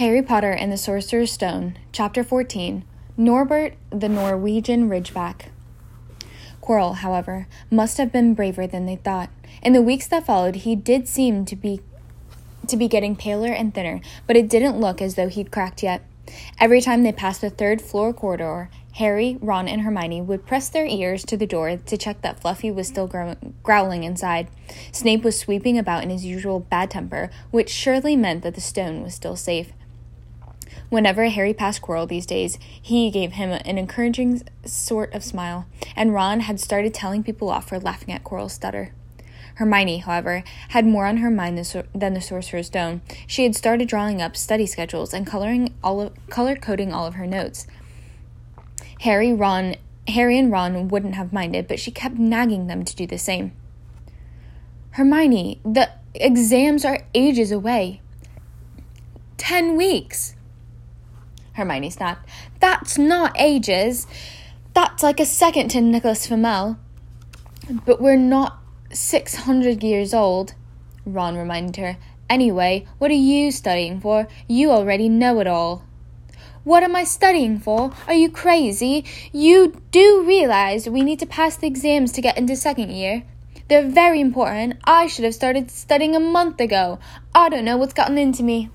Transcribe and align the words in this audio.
Harry 0.00 0.22
Potter 0.22 0.50
and 0.50 0.72
the 0.72 0.78
Sorcerer's 0.78 1.30
Stone, 1.30 1.76
Chapter 1.92 2.24
14 2.24 2.84
Norbert 3.18 3.74
the 3.90 4.08
Norwegian 4.08 4.88
Ridgeback. 4.88 5.50
Quirrell, 6.62 6.94
however, 6.94 7.46
must 7.70 7.98
have 7.98 8.10
been 8.10 8.32
braver 8.32 8.66
than 8.66 8.86
they 8.86 8.96
thought. 8.96 9.28
In 9.60 9.74
the 9.74 9.82
weeks 9.82 10.06
that 10.06 10.24
followed, 10.24 10.56
he 10.56 10.74
did 10.74 11.06
seem 11.06 11.44
to 11.44 11.54
be 11.54 11.82
to 12.66 12.78
be 12.78 12.88
getting 12.88 13.14
paler 13.14 13.52
and 13.52 13.74
thinner, 13.74 14.00
but 14.26 14.38
it 14.38 14.48
didn't 14.48 14.80
look 14.80 15.02
as 15.02 15.16
though 15.16 15.28
he'd 15.28 15.52
cracked 15.52 15.82
yet. 15.82 16.02
Every 16.58 16.80
time 16.80 17.02
they 17.02 17.12
passed 17.12 17.42
the 17.42 17.50
third 17.50 17.82
floor 17.82 18.14
corridor, 18.14 18.70
Harry, 18.94 19.36
Ron, 19.42 19.68
and 19.68 19.82
Hermione 19.82 20.22
would 20.22 20.46
press 20.46 20.70
their 20.70 20.86
ears 20.86 21.26
to 21.26 21.36
the 21.36 21.46
door 21.46 21.76
to 21.76 21.98
check 21.98 22.22
that 22.22 22.40
Fluffy 22.40 22.70
was 22.70 22.88
still 22.88 23.36
growling 23.62 24.04
inside. 24.04 24.48
Snape 24.92 25.24
was 25.24 25.38
sweeping 25.38 25.76
about 25.76 26.02
in 26.02 26.08
his 26.08 26.24
usual 26.24 26.58
bad 26.58 26.90
temper, 26.90 27.28
which 27.50 27.68
surely 27.68 28.16
meant 28.16 28.42
that 28.44 28.54
the 28.54 28.62
stone 28.62 29.02
was 29.02 29.12
still 29.12 29.36
safe. 29.36 29.74
Whenever 30.88 31.28
Harry 31.28 31.54
passed 31.54 31.82
Quirrell 31.82 32.08
these 32.08 32.26
days, 32.26 32.58
he 32.80 33.10
gave 33.10 33.32
him 33.32 33.50
an 33.50 33.78
encouraging 33.78 34.42
sort 34.64 35.12
of 35.14 35.24
smile, 35.24 35.66
and 35.94 36.14
Ron 36.14 36.40
had 36.40 36.60
started 36.60 36.92
telling 36.94 37.22
people 37.22 37.50
off 37.50 37.68
for 37.68 37.78
laughing 37.78 38.12
at 38.14 38.24
Quirrell's 38.24 38.54
stutter. 38.54 38.92
Hermione, 39.56 39.98
however, 39.98 40.42
had 40.70 40.86
more 40.86 41.06
on 41.06 41.18
her 41.18 41.30
mind 41.30 41.58
than 41.94 42.14
the 42.14 42.20
Sorcerer's 42.20 42.68
Stone. 42.68 43.02
She 43.26 43.42
had 43.42 43.54
started 43.54 43.88
drawing 43.88 44.22
up 44.22 44.36
study 44.36 44.66
schedules 44.66 45.12
and 45.12 45.26
coloring 45.26 45.74
all 45.84 46.00
of, 46.00 46.12
color 46.28 46.56
coding 46.56 46.92
all 46.92 47.06
of 47.06 47.14
her 47.14 47.26
notes. 47.26 47.66
Harry, 49.00 49.32
Ron, 49.32 49.76
Harry 50.08 50.38
and 50.38 50.50
Ron 50.50 50.88
wouldn't 50.88 51.14
have 51.14 51.32
minded, 51.32 51.68
but 51.68 51.78
she 51.78 51.90
kept 51.90 52.16
nagging 52.16 52.66
them 52.66 52.84
to 52.84 52.96
do 52.96 53.06
the 53.06 53.18
same. 53.18 53.52
Hermione, 54.92 55.60
the 55.64 55.90
exams 56.14 56.84
are 56.84 57.00
ages 57.14 57.52
away. 57.52 58.00
Ten 59.36 59.76
weeks. 59.76 60.34
Hermione 61.54 61.90
snapped. 61.90 62.28
That's 62.60 62.98
not 62.98 63.38
ages. 63.38 64.06
That's 64.74 65.02
like 65.02 65.20
a 65.20 65.26
second 65.26 65.68
to 65.70 65.80
Nicholas 65.80 66.26
Flamel. 66.26 66.78
But 67.84 68.00
we're 68.00 68.16
not 68.16 68.58
600 68.92 69.82
years 69.82 70.12
old, 70.12 70.54
Ron 71.04 71.36
reminded 71.36 71.76
her. 71.76 71.96
Anyway, 72.28 72.86
what 72.98 73.10
are 73.10 73.14
you 73.14 73.50
studying 73.50 74.00
for? 74.00 74.28
You 74.48 74.70
already 74.70 75.08
know 75.08 75.40
it 75.40 75.46
all. 75.46 75.84
What 76.62 76.82
am 76.82 76.94
I 76.94 77.04
studying 77.04 77.58
for? 77.58 77.92
Are 78.06 78.14
you 78.14 78.30
crazy? 78.30 79.04
You 79.32 79.80
do 79.90 80.22
realize 80.26 80.88
we 80.88 81.02
need 81.02 81.18
to 81.20 81.26
pass 81.26 81.56
the 81.56 81.66
exams 81.66 82.12
to 82.12 82.20
get 82.20 82.36
into 82.36 82.54
second 82.54 82.90
year. 82.90 83.24
They're 83.68 83.88
very 83.88 84.20
important. 84.20 84.78
I 84.84 85.06
should 85.06 85.24
have 85.24 85.34
started 85.34 85.70
studying 85.70 86.14
a 86.14 86.20
month 86.20 86.60
ago. 86.60 86.98
I 87.34 87.48
don't 87.48 87.64
know 87.64 87.76
what's 87.76 87.94
gotten 87.94 88.18
into 88.18 88.42
me. 88.42 88.68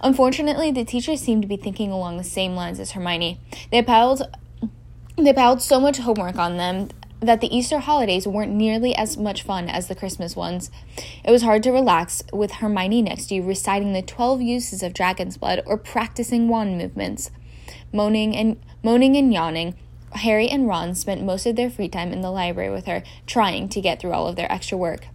Unfortunately, 0.00 0.70
the 0.70 0.84
teachers 0.84 1.20
seemed 1.20 1.42
to 1.42 1.48
be 1.48 1.56
thinking 1.56 1.90
along 1.90 2.16
the 2.16 2.24
same 2.24 2.54
lines 2.54 2.80
as 2.80 2.92
Hermione. 2.92 3.40
They 3.70 3.82
piled 3.82 4.22
they 5.16 5.32
piled 5.32 5.60
so 5.60 5.80
much 5.80 5.98
homework 5.98 6.38
on 6.38 6.56
them 6.58 6.88
that 7.20 7.40
the 7.40 7.54
Easter 7.54 7.80
holidays 7.80 8.26
weren't 8.26 8.52
nearly 8.52 8.94
as 8.94 9.16
much 9.16 9.42
fun 9.42 9.68
as 9.68 9.88
the 9.88 9.94
Christmas 9.94 10.36
ones. 10.36 10.70
It 11.24 11.30
was 11.30 11.42
hard 11.42 11.62
to 11.64 11.72
relax 11.72 12.22
with 12.32 12.52
Hermione 12.52 13.02
next 13.02 13.26
to 13.26 13.34
you 13.34 13.42
reciting 13.42 13.92
the 13.92 14.02
12 14.02 14.40
uses 14.40 14.82
of 14.82 14.94
dragon's 14.94 15.36
blood 15.36 15.62
or 15.66 15.76
practicing 15.76 16.48
wand 16.48 16.78
movements. 16.78 17.30
Moaning 17.92 18.36
and 18.36 18.60
moaning 18.82 19.16
and 19.16 19.32
yawning, 19.32 19.74
Harry 20.12 20.48
and 20.48 20.68
Ron 20.68 20.94
spent 20.94 21.22
most 21.22 21.46
of 21.46 21.56
their 21.56 21.70
free 21.70 21.88
time 21.88 22.12
in 22.12 22.20
the 22.20 22.30
library 22.30 22.70
with 22.70 22.86
her, 22.86 23.02
trying 23.26 23.68
to 23.70 23.80
get 23.80 24.00
through 24.00 24.12
all 24.12 24.28
of 24.28 24.36
their 24.36 24.50
extra 24.50 24.78
work. 24.78 25.06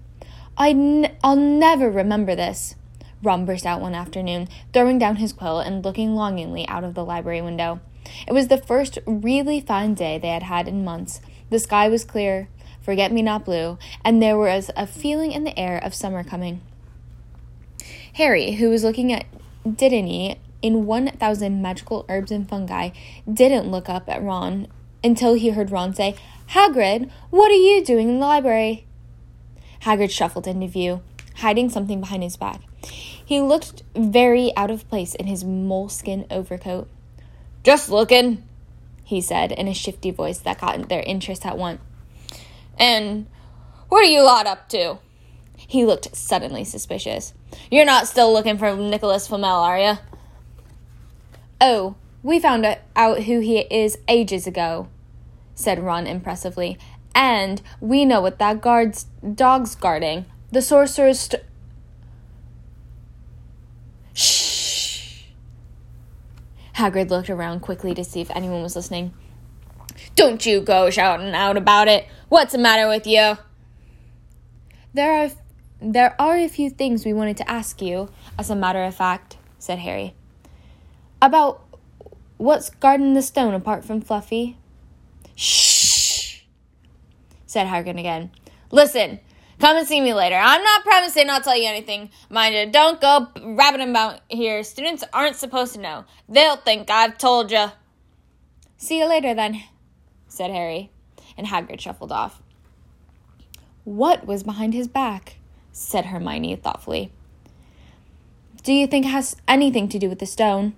i 0.57 0.69
n- 0.69 1.15
I'll 1.23 1.35
never 1.35 1.89
remember 1.89 2.35
this. 2.35 2.75
Ron 3.23 3.45
burst 3.45 3.65
out 3.65 3.81
one 3.81 3.95
afternoon, 3.95 4.49
throwing 4.73 4.99
down 4.99 5.15
his 5.15 5.33
quill 5.33 5.59
and 5.59 5.83
looking 5.83 6.13
longingly 6.13 6.67
out 6.67 6.83
of 6.83 6.93
the 6.93 7.05
library 7.05 7.41
window. 7.41 7.79
It 8.27 8.33
was 8.33 8.49
the 8.49 8.57
first 8.57 8.99
really 9.05 9.61
fine 9.61 9.93
day 9.93 10.17
they 10.17 10.27
had 10.27 10.43
had 10.43 10.67
in 10.67 10.83
months. 10.83 11.21
The 11.49 11.57
sky 11.57 11.87
was 11.87 12.03
clear, 12.03 12.49
forget 12.81 13.11
me 13.11 13.21
not 13.21 13.45
blue, 13.45 13.77
and 14.03 14.21
there 14.21 14.37
was 14.37 14.69
a 14.75 14.85
feeling 14.85 15.31
in 15.31 15.45
the 15.45 15.57
air 15.57 15.77
of 15.77 15.95
summer 15.95 16.23
coming. 16.23 16.61
Harry, 18.13 18.53
who 18.53 18.69
was 18.69 18.83
looking 18.83 19.13
at 19.13 19.25
Dittany 19.65 20.37
in 20.61 20.85
1,000 20.85 21.61
magical 21.61 22.05
herbs 22.09 22.31
and 22.31 22.47
fungi, 22.47 22.89
didn't 23.31 23.71
look 23.71 23.87
up 23.89 24.09
at 24.09 24.21
Ron 24.21 24.67
until 25.03 25.33
he 25.33 25.49
heard 25.49 25.71
Ron 25.71 25.93
say, 25.93 26.15
Hagrid, 26.49 27.09
what 27.29 27.51
are 27.51 27.55
you 27.55 27.83
doing 27.83 28.09
in 28.09 28.19
the 28.19 28.25
library? 28.25 28.85
Hagrid 29.81 30.11
shuffled 30.11 30.47
into 30.47 30.67
view, 30.67 31.01
hiding 31.37 31.69
something 31.69 32.01
behind 32.01 32.23
his 32.23 32.37
back. 32.37 32.61
He 33.25 33.39
looked 33.39 33.83
very 33.95 34.55
out 34.55 34.71
of 34.71 34.87
place 34.89 35.15
in 35.15 35.27
his 35.27 35.43
moleskin 35.43 36.25
overcoat. 36.29 36.89
Just 37.63 37.89
looking, 37.89 38.43
he 39.03 39.21
said 39.21 39.51
in 39.51 39.67
a 39.67 39.73
shifty 39.73 40.11
voice 40.11 40.39
that 40.39 40.59
got 40.59 40.89
their 40.89 41.03
interest 41.03 41.45
at 41.45 41.57
once. 41.57 41.81
And 42.77 43.27
what 43.89 44.03
are 44.03 44.09
you 44.09 44.23
lot 44.23 44.47
up 44.47 44.67
to? 44.69 44.97
He 45.55 45.85
looked 45.85 46.15
suddenly 46.15 46.63
suspicious. 46.63 47.33
You're 47.71 47.85
not 47.85 48.07
still 48.07 48.33
looking 48.33 48.57
for 48.57 48.75
Nicholas 48.75 49.27
Flamel, 49.27 49.61
are 49.61 49.79
you? 49.79 49.97
Oh, 51.61 51.95
we 52.23 52.39
found 52.39 52.65
out 52.95 53.23
who 53.23 53.39
he 53.39 53.59
is 53.59 53.97
ages 54.07 54.47
ago, 54.47 54.87
said 55.55 55.79
Ron 55.79 56.07
impressively. 56.07 56.77
And 57.15 57.61
we 57.79 58.05
know 58.05 58.21
what 58.21 58.39
that 58.39 58.61
guard's 58.61 59.05
dog's 59.35 59.75
guarding. 59.75 60.25
The 60.51 60.61
sorcerer's 60.61 61.19
st- 61.19 61.43
Hagrid 66.83 67.09
looked 67.09 67.29
around 67.29 67.61
quickly 67.61 67.93
to 67.93 68.03
see 68.03 68.19
if 68.19 68.29
anyone 68.31 68.61
was 68.61 68.75
listening. 68.75 69.13
Don't 70.17 70.45
you 70.45 70.59
go 70.59 70.89
shouting 70.89 71.33
out 71.33 71.55
about 71.55 71.87
it. 71.87 72.05
What's 72.27 72.51
the 72.51 72.57
matter 72.57 72.89
with 72.89 73.07
you? 73.07 73.37
There 74.93 75.23
are 75.23 75.29
there 75.79 76.13
are 76.19 76.35
a 76.35 76.49
few 76.49 76.69
things 76.69 77.05
we 77.05 77.13
wanted 77.13 77.37
to 77.37 77.49
ask 77.49 77.81
you, 77.81 78.09
as 78.37 78.49
a 78.49 78.55
matter 78.55 78.83
of 78.83 78.95
fact, 78.95 79.37
said 79.59 79.79
Harry. 79.79 80.13
About 81.21 81.63
what's 82.35 82.69
guarding 82.69 83.13
the 83.13 83.21
stone 83.21 83.53
apart 83.53 83.85
from 83.85 84.01
Fluffy? 84.01 84.57
Shh, 85.35 86.41
said 87.45 87.67
Hagrid 87.67 87.97
again. 87.97 88.29
Listen, 88.71 89.21
Come 89.63 89.77
and 89.77 89.87
see 89.87 90.01
me 90.01 90.13
later. 90.13 90.35
I'm 90.35 90.61
not 90.61 90.83
promising 90.83 91.29
I'll 91.29 91.39
tell 91.39 91.55
you 91.55 91.69
anything. 91.69 92.09
Mind 92.29 92.53
you, 92.53 92.69
don't 92.69 92.99
go 92.99 93.29
rabbiting 93.41 93.91
about 93.91 94.19
here. 94.27 94.61
Students 94.61 95.05
aren't 95.13 95.37
supposed 95.37 95.73
to 95.75 95.79
know. 95.79 96.03
They'll 96.27 96.57
think 96.57 96.89
I've 96.89 97.17
told 97.17 97.49
you. 97.49 97.67
See 98.75 98.99
you 98.99 99.07
later 99.07 99.33
then, 99.33 99.63
said 100.27 100.51
Harry, 100.51 100.91
and 101.37 101.47
Hagrid 101.47 101.79
shuffled 101.79 102.11
off. 102.11 102.41
What 103.85 104.27
was 104.27 104.43
behind 104.43 104.73
his 104.73 104.89
back? 104.89 105.37
said 105.71 106.07
Hermione 106.07 106.57
thoughtfully. 106.57 107.13
Do 108.63 108.73
you 108.73 108.85
think 108.85 109.05
it 109.05 109.11
has 109.11 109.37
anything 109.47 109.87
to 109.87 109.97
do 109.97 110.09
with 110.09 110.19
the 110.19 110.25
stone? 110.25 110.75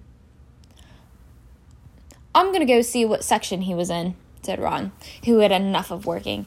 I'm 2.35 2.49
going 2.49 2.59
to 2.59 2.71
go 2.71 2.83
see 2.83 3.03
what 3.03 3.23
section 3.23 3.61
he 3.61 3.73
was 3.73 3.89
in, 3.89 4.15
said 4.43 4.59
Ron, 4.59 4.91
who 5.25 5.39
had 5.39 5.51
enough 5.51 5.89
of 5.89 6.05
working. 6.05 6.45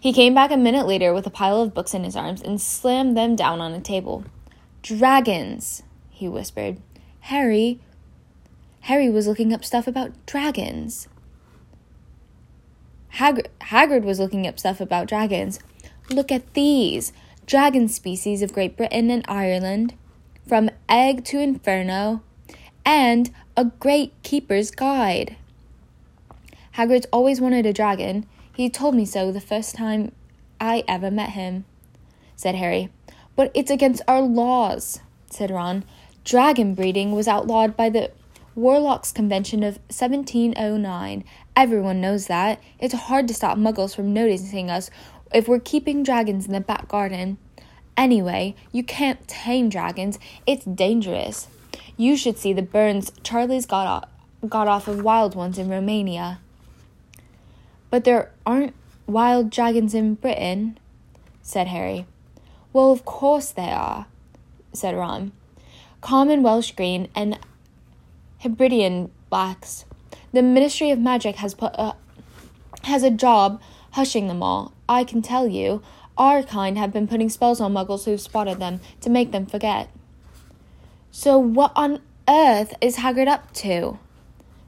He 0.00 0.12
came 0.12 0.34
back 0.34 0.50
a 0.50 0.56
minute 0.56 0.86
later 0.86 1.12
with 1.12 1.26
a 1.26 1.30
pile 1.30 1.60
of 1.60 1.74
books 1.74 1.94
in 1.94 2.04
his 2.04 2.16
arms 2.16 2.42
and 2.42 2.60
slammed 2.60 3.16
them 3.16 3.36
down 3.36 3.60
on 3.60 3.72
a 3.72 3.80
table. 3.80 4.24
Dragons, 4.82 5.82
he 6.10 6.28
whispered. 6.28 6.78
Harry. 7.20 7.80
Harry 8.82 9.08
was 9.10 9.26
looking 9.26 9.52
up 9.52 9.64
stuff 9.64 9.86
about 9.86 10.12
dragons. 10.26 11.08
Hag- 13.08 13.48
Hagrid 13.60 14.02
was 14.02 14.18
looking 14.18 14.46
up 14.46 14.58
stuff 14.58 14.80
about 14.80 15.06
dragons. 15.06 15.60
Look 16.10 16.32
at 16.32 16.54
these 16.54 17.12
dragon 17.46 17.88
species 17.88 18.42
of 18.42 18.52
Great 18.52 18.76
Britain 18.76 19.10
and 19.10 19.24
Ireland, 19.28 19.94
from 20.46 20.70
egg 20.88 21.24
to 21.26 21.38
inferno, 21.38 22.22
and 22.84 23.30
a 23.56 23.66
great 23.66 24.12
keeper's 24.22 24.70
guide. 24.70 25.36
Hagrid's 26.76 27.06
always 27.12 27.40
wanted 27.40 27.66
a 27.66 27.72
dragon, 27.72 28.26
he 28.54 28.70
told 28.70 28.94
me 28.94 29.04
so 29.04 29.32
the 29.32 29.40
first 29.40 29.74
time 29.74 30.12
I 30.60 30.84
ever 30.86 31.10
met 31.10 31.30
him, 31.30 31.64
said 32.36 32.54
Harry. 32.54 32.90
But 33.36 33.50
it's 33.54 33.70
against 33.70 34.02
our 34.06 34.22
laws, 34.22 35.00
said 35.30 35.50
Ron. 35.50 35.84
Dragon 36.24 36.74
breeding 36.74 37.12
was 37.12 37.28
outlawed 37.28 37.76
by 37.76 37.90
the 37.90 38.10
Warlocks 38.54 39.10
Convention 39.10 39.64
of 39.64 39.78
1709. 39.88 41.24
Everyone 41.56 42.00
knows 42.00 42.28
that. 42.28 42.62
It's 42.78 42.94
hard 42.94 43.26
to 43.28 43.34
stop 43.34 43.58
muggles 43.58 43.94
from 43.94 44.14
noticing 44.14 44.70
us 44.70 44.90
if 45.32 45.48
we're 45.48 45.58
keeping 45.58 46.04
dragons 46.04 46.46
in 46.46 46.52
the 46.52 46.60
back 46.60 46.86
garden. 46.86 47.38
Anyway, 47.96 48.54
you 48.70 48.84
can't 48.84 49.26
tame 49.26 49.68
dragons, 49.68 50.18
it's 50.46 50.64
dangerous. 50.64 51.48
You 51.96 52.16
should 52.16 52.38
see 52.38 52.52
the 52.52 52.62
burns 52.62 53.12
Charlie's 53.22 53.66
got 53.66 53.86
off, 53.86 54.08
got 54.48 54.68
off 54.68 54.88
of 54.88 55.02
wild 55.02 55.34
ones 55.34 55.58
in 55.58 55.68
Romania. 55.68 56.40
But 57.94 58.02
there 58.02 58.32
aren't 58.44 58.74
wild 59.06 59.50
dragons 59.50 59.94
in 59.94 60.16
Britain, 60.16 60.80
said 61.42 61.68
Harry. 61.68 62.06
Well, 62.72 62.90
of 62.90 63.04
course 63.04 63.52
there 63.52 63.76
are, 63.76 64.06
said 64.72 64.96
Ron. 64.96 65.30
Common 66.00 66.42
Welsh 66.42 66.72
green 66.72 67.06
and 67.14 67.38
Hebridean 68.38 69.12
blacks. 69.30 69.84
The 70.32 70.42
Ministry 70.42 70.90
of 70.90 70.98
Magic 70.98 71.36
has 71.36 71.54
put 71.54 71.72
a, 71.74 71.94
has 72.82 73.04
a 73.04 73.12
job 73.12 73.62
hushing 73.92 74.26
them 74.26 74.42
all. 74.42 74.72
I 74.88 75.04
can 75.04 75.22
tell 75.22 75.46
you, 75.46 75.80
our 76.18 76.42
kind 76.42 76.76
have 76.76 76.92
been 76.92 77.06
putting 77.06 77.28
spells 77.28 77.60
on 77.60 77.74
muggles 77.74 78.06
who've 78.06 78.20
spotted 78.20 78.58
them 78.58 78.80
to 79.02 79.08
make 79.08 79.30
them 79.30 79.46
forget. 79.46 79.88
So 81.12 81.38
what 81.38 81.70
on 81.76 82.00
earth 82.28 82.74
is 82.80 82.96
Hagrid 82.96 83.28
up 83.28 83.52
to? 83.62 84.00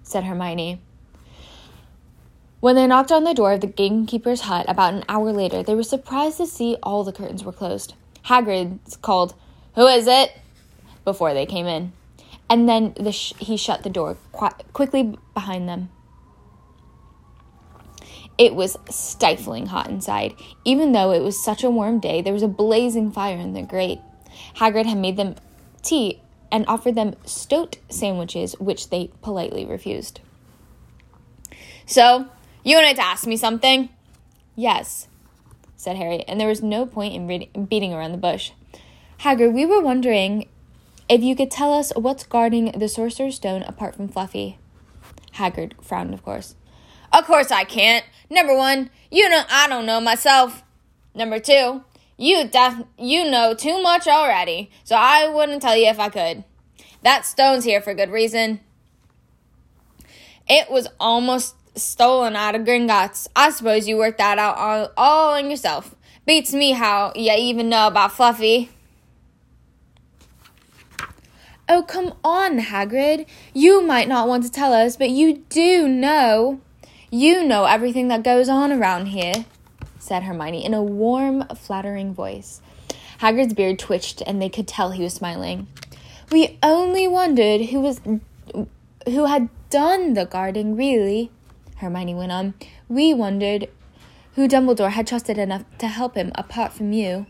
said 0.05 0.23
Hermione. 0.23 0.81
When 2.67 2.75
they 2.75 2.89
knocked 2.89 3.13
on 3.13 3.23
the 3.23 3.33
door 3.33 3.53
of 3.53 3.61
the 3.61 3.69
gamekeeper's 3.69 4.41
hut 4.41 4.67
about 4.67 4.93
an 4.93 5.05
hour 5.09 5.33
later, 5.33 5.63
they 5.63 5.77
were 5.77 5.85
surprised 5.85 6.39
to 6.39 6.49
see 6.49 6.77
all 6.83 7.05
the 7.05 7.13
curtains 7.13 7.45
were 7.45 7.53
closed. 7.53 7.95
Hagrid 8.25 9.01
called, 9.03 9.35
Who 9.77 9.87
is 9.87 10.09
it? 10.09 10.33
before 11.05 11.33
they 11.33 11.47
came 11.47 11.67
in. 11.67 11.93
And 12.51 12.69
then 12.69 12.93
the 12.99 13.13
sh- 13.13 13.35
he 13.39 13.57
shut 13.57 13.85
the 13.85 13.89
door 13.89 14.17
qu- 14.33 14.65
quickly 14.73 15.17
behind 15.33 15.69
them. 15.69 15.91
It 18.37 18.57
was 18.57 18.77
stifling 18.91 19.67
hot 19.67 19.89
inside. 19.89 20.35
Even 20.65 20.91
though 20.91 21.13
it 21.13 21.23
was 21.23 21.41
such 21.41 21.63
a 21.63 21.71
warm 21.71 22.01
day, 22.01 22.21
there 22.21 22.33
was 22.33 22.43
a 22.43 22.49
blazing 22.49 23.13
fire 23.13 23.37
in 23.37 23.53
the 23.53 23.63
grate. 23.63 24.01
Hagrid 24.57 24.87
had 24.87 24.99
made 24.99 25.17
them 25.17 25.37
tea 25.85 26.21
and 26.51 26.67
offered 26.67 26.97
them 26.97 27.15
stoat 27.25 27.79
sandwiches, 27.89 28.59
which 28.59 28.91
they 28.91 29.13
politely 29.23 29.65
refused. 29.65 30.19
So, 31.87 32.27
you 32.67 32.77
wanted 32.77 32.97
to 32.97 33.05
ask 33.05 33.29
me 33.29 33.37
something? 33.37 33.89
Yes, 34.57 35.07
said 35.77 35.97
Harry, 35.97 36.25
and 36.27 36.41
there 36.41 36.49
was 36.49 36.63
no 36.63 36.85
point 36.85 37.15
in 37.15 37.67
beating 37.67 37.95
around 37.95 38.11
the 38.11 38.19
bush. 38.19 38.51
Hagrid, 39.21 39.53
we 39.53 39.65
were 39.65 39.81
wondering 39.81 40.49
if 41.09 41.23
you 41.23 41.37
could 41.37 41.51
tell 41.51 41.73
us 41.73 41.93
what's 41.95 42.27
guarding 42.27 42.73
the 42.73 42.89
Sorcerer's 42.89 43.37
Stone 43.37 43.63
apart 43.63 43.95
from 43.95 44.09
Fluffy. 44.09 44.59
Hagrid 45.35 45.81
frowned, 45.81 46.13
of 46.13 46.25
course. 46.25 46.57
Of 47.13 47.25
course 47.25 47.53
I 47.53 47.63
can't. 47.63 48.05
Number 48.29 48.57
one, 48.57 48.91
you 49.13 49.29
know 49.29 49.45
I 49.49 49.69
don't 49.69 49.87
know 49.87 50.01
myself. 50.01 50.65
Number 51.15 51.39
two, 51.39 51.85
you 52.17 52.49
def- 52.49 52.83
you 52.99 53.31
know 53.31 53.55
too 53.55 53.81
much 53.81 54.09
already, 54.09 54.73
so 54.83 54.97
I 54.97 55.29
wouldn't 55.29 55.63
tell 55.63 55.77
you 55.77 55.87
if 55.87 56.01
I 56.01 56.09
could. 56.09 56.43
That 57.05 57.25
stone's 57.25 57.63
here 57.63 57.81
for 57.81 57.95
good 57.95 58.11
reason. 58.11 58.59
It 60.49 60.69
was 60.69 60.89
almost 60.99 61.55
stolen 61.77 62.37
out 62.37 62.55
of 62.55 62.63
Gringotts. 62.63 63.29
I 63.37 63.51
suppose 63.51 63.87
you 63.87 63.97
worked 63.97 64.19
that 64.19 64.39
out 64.39 64.57
all, 64.57 64.91
all 64.97 65.35
on 65.35 65.51
yourself. 65.51 65.95
Beats 66.25 66.53
me 66.53 66.73
how 66.73 67.13
you 67.15 67.33
even 67.33 67.69
know 67.69 67.87
about 67.87 68.13
Fluffy. 68.13 68.71
Oh, 71.69 71.83
come 71.83 72.15
on, 72.23 72.61
Hagrid. 72.61 73.27
You 73.53 73.83
might 73.83 74.09
not 74.09 74.29
want 74.29 74.45
to 74.45 74.51
tell 74.51 74.73
us, 74.73 74.97
but 74.97 75.11
you 75.11 75.45
do 75.49 75.89
know. 75.89 76.61
You 77.11 77.45
know 77.45 77.65
everything 77.65 78.09
that 78.09 78.23
goes 78.23 78.49
on 78.49 78.73
around 78.73 79.07
here, 79.07 79.47
said 79.99 80.25
Hermione 80.25 80.65
in 80.65 80.75
a 80.75 80.83
warm, 80.83 81.47
flattering 81.57 82.15
voice. 82.15 82.61
Hagrid's 83.21 83.55
beard 83.55 83.79
twitched, 83.79 84.23
and 84.27 84.41
they 84.41 84.49
could 84.49 84.69
tell 84.69 84.91
he 84.91 85.03
was 85.03 85.15
smiling. 85.15 85.67
We 86.31 86.59
only 86.63 87.09
wondered 87.09 87.67
who 87.67 87.81
was 87.81 88.01
who 89.07 89.25
had 89.25 89.49
done 89.71 90.15
the 90.15 90.27
guarding, 90.27 90.77
really, 90.77 91.31
Hermione 91.77 92.15
went 92.15 92.33
on. 92.33 92.55
We 92.89 93.15
wondered 93.15 93.69
who 94.35 94.49
Dumbledore 94.49 94.91
had 94.91 95.07
trusted 95.07 95.39
enough 95.39 95.65
to 95.79 95.89
help 95.89 96.15
him 96.15 96.33
apart 96.35 96.73
from 96.73 96.93
you. 96.93 97.27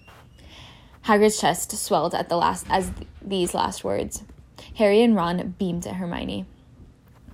Hagrid's 1.03 1.41
chest 1.41 1.71
swelled 1.77 2.15
at 2.15 2.29
the 2.29 2.37
last 2.37 2.67
as 2.69 2.91
these 3.23 3.55
last 3.55 3.85
words. 3.85 4.25
Harry 4.75 5.03
and 5.03 5.15
Ron 5.15 5.55
beamed 5.59 5.87
at 5.87 5.95
Hermione. 5.95 6.47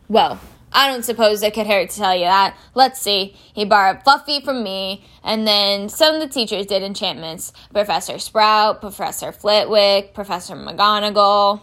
Well, 0.09 0.41
I 0.75 0.89
don't 0.89 1.05
suppose 1.05 1.43
it 1.43 1.55
could 1.55 1.67
hurt 1.67 1.91
to 1.91 1.97
tell 1.97 2.15
you 2.15 2.25
that. 2.25 2.57
Let's 2.75 3.01
see. 3.01 3.35
He 3.55 3.65
borrowed 3.65 4.03
Fluffy 4.05 4.41
from 4.41 4.63
me, 4.63 5.05
and 5.23 5.47
then 5.47 5.89
some 5.89 6.15
of 6.15 6.21
the 6.21 6.29
teachers 6.29 6.67
did 6.67 6.83
enchantments. 6.83 7.53
Professor 7.73 8.19
Sprout, 8.19 8.81
Professor 8.81 9.33
Flitwick, 9.33 10.15
Professor 10.15 10.55
McGonagall. 10.55 11.63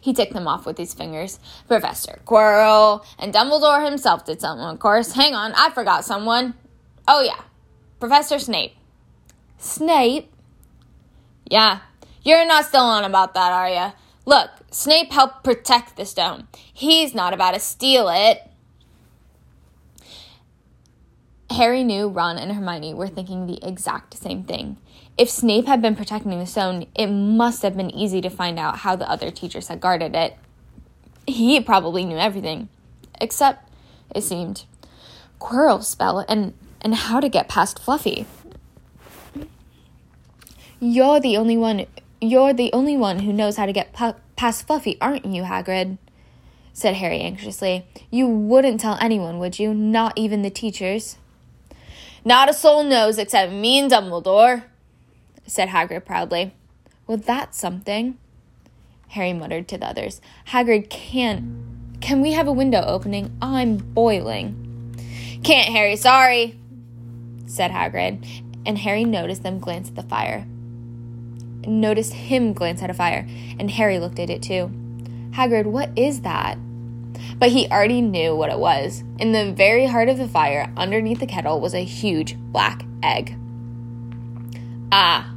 He 0.00 0.12
ticked 0.12 0.32
them 0.32 0.48
off 0.48 0.66
with 0.66 0.78
his 0.78 0.94
fingers. 0.94 1.38
Professor 1.68 2.20
Quirrell, 2.26 3.04
and 3.18 3.32
Dumbledore 3.32 3.84
himself 3.84 4.24
did 4.24 4.40
something, 4.40 4.66
of 4.66 4.78
course. 4.78 5.12
Hang 5.12 5.34
on, 5.34 5.52
I 5.54 5.70
forgot 5.70 6.04
someone. 6.04 6.54
Oh, 7.08 7.22
yeah. 7.22 7.42
Professor 8.00 8.38
Snape. 8.38 8.76
Snape? 9.58 10.30
Yeah. 11.48 11.80
You're 12.22 12.46
not 12.46 12.64
still 12.64 12.82
on 12.82 13.04
about 13.04 13.34
that, 13.34 13.52
are 13.52 13.68
you? 13.68 13.92
Look, 14.24 14.50
Snape 14.70 15.12
helped 15.12 15.44
protect 15.44 15.96
the 15.96 16.04
stone. 16.04 16.48
He's 16.72 17.14
not 17.14 17.32
about 17.32 17.54
to 17.54 17.60
steal 17.60 18.08
it. 18.08 18.42
Harry 21.50 21.84
knew 21.84 22.08
Ron 22.08 22.36
and 22.36 22.52
Hermione 22.52 22.92
were 22.92 23.06
thinking 23.06 23.46
the 23.46 23.64
exact 23.66 24.14
same 24.14 24.42
thing. 24.42 24.78
If 25.18 25.30
Snape 25.30 25.66
had 25.66 25.80
been 25.80 25.96
protecting 25.96 26.38
the 26.38 26.46
stone, 26.46 26.86
it 26.94 27.06
must 27.06 27.62
have 27.62 27.76
been 27.76 27.90
easy 27.90 28.20
to 28.20 28.28
find 28.28 28.58
out 28.58 28.78
how 28.78 28.96
the 28.96 29.10
other 29.10 29.30
teachers 29.30 29.68
had 29.68 29.80
guarded 29.80 30.14
it. 30.14 30.36
He 31.26 31.58
probably 31.60 32.04
knew 32.04 32.18
everything, 32.18 32.68
except, 33.18 33.70
it 34.14 34.22
seemed, 34.22 34.64
Quirrell's 35.40 35.88
spell 35.88 36.24
and, 36.28 36.52
and 36.82 36.94
how 36.94 37.20
to 37.20 37.30
get 37.30 37.48
past 37.48 37.78
Fluffy. 37.78 38.26
You're 40.78 41.20
the 41.20 41.38
only 41.38 41.56
one. 41.56 41.86
You're 42.20 42.52
the 42.52 42.70
only 42.74 42.96
one 42.96 43.20
who 43.20 43.32
knows 43.32 43.56
how 43.56 43.64
to 43.64 43.72
get 43.72 43.94
pu- 43.94 44.14
past 44.36 44.66
Fluffy, 44.66 44.98
aren't 45.00 45.24
you, 45.24 45.42
Hagrid? 45.42 45.96
said 46.74 46.96
Harry 46.96 47.20
anxiously. 47.20 47.86
You 48.10 48.26
wouldn't 48.28 48.80
tell 48.80 48.98
anyone, 49.00 49.38
would 49.38 49.58
you? 49.58 49.72
Not 49.72 50.12
even 50.16 50.42
the 50.42 50.50
teachers. 50.50 51.16
Not 52.22 52.50
a 52.50 52.52
soul 52.52 52.84
knows 52.84 53.16
except 53.16 53.50
me 53.50 53.78
and 53.78 53.90
Dumbledore, 53.90 54.64
said 55.46 55.68
Hagrid 55.68 56.04
proudly. 56.04 56.54
Well, 57.06 57.18
that's 57.18 57.58
something, 57.58 58.18
Harry 59.08 59.32
muttered 59.32 59.68
to 59.68 59.78
the 59.78 59.86
others. 59.86 60.20
Hagrid 60.48 60.90
can't. 60.90 62.00
Can 62.00 62.20
we 62.20 62.32
have 62.32 62.46
a 62.46 62.52
window 62.52 62.82
opening? 62.84 63.36
I'm 63.40 63.76
boiling. 63.76 64.62
Can't, 65.42 65.72
Harry, 65.72 65.96
sorry, 65.96 66.58
said 67.46 67.70
Hagrid, 67.70 68.24
and 68.66 68.78
Harry 68.78 69.04
noticed 69.04 69.42
them 69.42 69.60
glance 69.60 69.88
at 69.88 69.94
the 69.94 70.02
fire. 70.02 70.46
Noticed 71.66 72.12
him 72.12 72.52
glance 72.52 72.82
at 72.82 72.90
a 72.90 72.94
fire, 72.94 73.26
and 73.58 73.70
Harry 73.70 73.98
looked 73.98 74.18
at 74.18 74.30
it 74.30 74.42
too. 74.42 74.70
Hagrid, 75.30 75.66
what 75.66 75.90
is 75.96 76.22
that? 76.22 76.58
But 77.38 77.50
he 77.50 77.68
already 77.68 78.00
knew 78.00 78.34
what 78.34 78.50
it 78.50 78.58
was. 78.58 79.04
In 79.18 79.32
the 79.32 79.52
very 79.52 79.86
heart 79.86 80.08
of 80.08 80.18
the 80.18 80.28
fire, 80.28 80.72
underneath 80.76 81.20
the 81.20 81.26
kettle, 81.26 81.60
was 81.60 81.74
a 81.74 81.84
huge 81.84 82.36
black 82.36 82.84
egg. 83.02 83.36
Ah, 84.90 85.34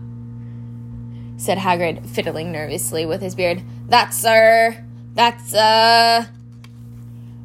said 1.40 1.58
Hagrid, 1.58 2.06
fiddling 2.06 2.52
nervously 2.52 3.06
with 3.06 3.22
his 3.22 3.34
beard. 3.34 3.64
That's, 3.88 4.18
sir. 4.18 4.86
that's, 5.16 5.54
uh. 5.54 6.26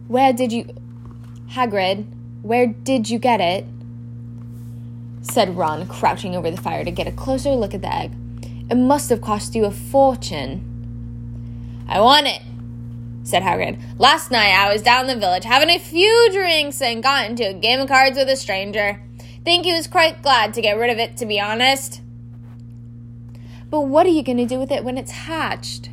Where 0.08 0.32
did 0.32 0.52
you. 0.52 0.66
Hagrid, 1.50 2.06
where 2.42 2.66
did 2.66 3.08
you 3.08 3.18
get 3.18 3.40
it? 3.40 3.64
said 5.22 5.56
Ron, 5.56 5.86
crouching 5.86 6.36
over 6.36 6.50
the 6.50 6.60
fire 6.60 6.84
to 6.84 6.90
get 6.90 7.06
a 7.06 7.12
closer 7.12 7.52
look 7.52 7.72
at 7.72 7.80
the 7.80 7.94
egg. 7.94 8.12
It 8.68 8.76
must 8.76 9.08
have 9.10 9.22
cost 9.22 9.54
you 9.54 9.64
a 9.64 9.70
fortune. 9.70 10.72
I 11.88 12.00
want 12.00 12.26
it, 12.26 12.42
said 13.22 13.42
Hagrid. 13.42 13.80
Last 13.98 14.30
night 14.30 14.52
I 14.52 14.70
was 14.70 14.82
down 14.82 15.06
the 15.06 15.16
village 15.16 15.44
having 15.44 15.70
a 15.70 15.78
few 15.78 16.28
drinks 16.32 16.82
and 16.82 17.02
got 17.02 17.30
into 17.30 17.48
a 17.48 17.54
game 17.54 17.80
of 17.80 17.88
cards 17.88 18.18
with 18.18 18.28
a 18.28 18.36
stranger. 18.36 19.00
Think 19.44 19.64
he 19.64 19.72
was 19.72 19.86
quite 19.86 20.22
glad 20.22 20.52
to 20.54 20.60
get 20.60 20.76
rid 20.76 20.90
of 20.90 20.98
it, 20.98 21.16
to 21.18 21.26
be 21.26 21.40
honest. 21.40 22.00
But 23.74 23.88
what 23.88 24.06
are 24.06 24.10
you 24.10 24.22
going 24.22 24.38
to 24.38 24.46
do 24.46 24.60
with 24.60 24.70
it 24.70 24.84
when 24.84 24.96
it's 24.96 25.10
hatched? 25.10 25.90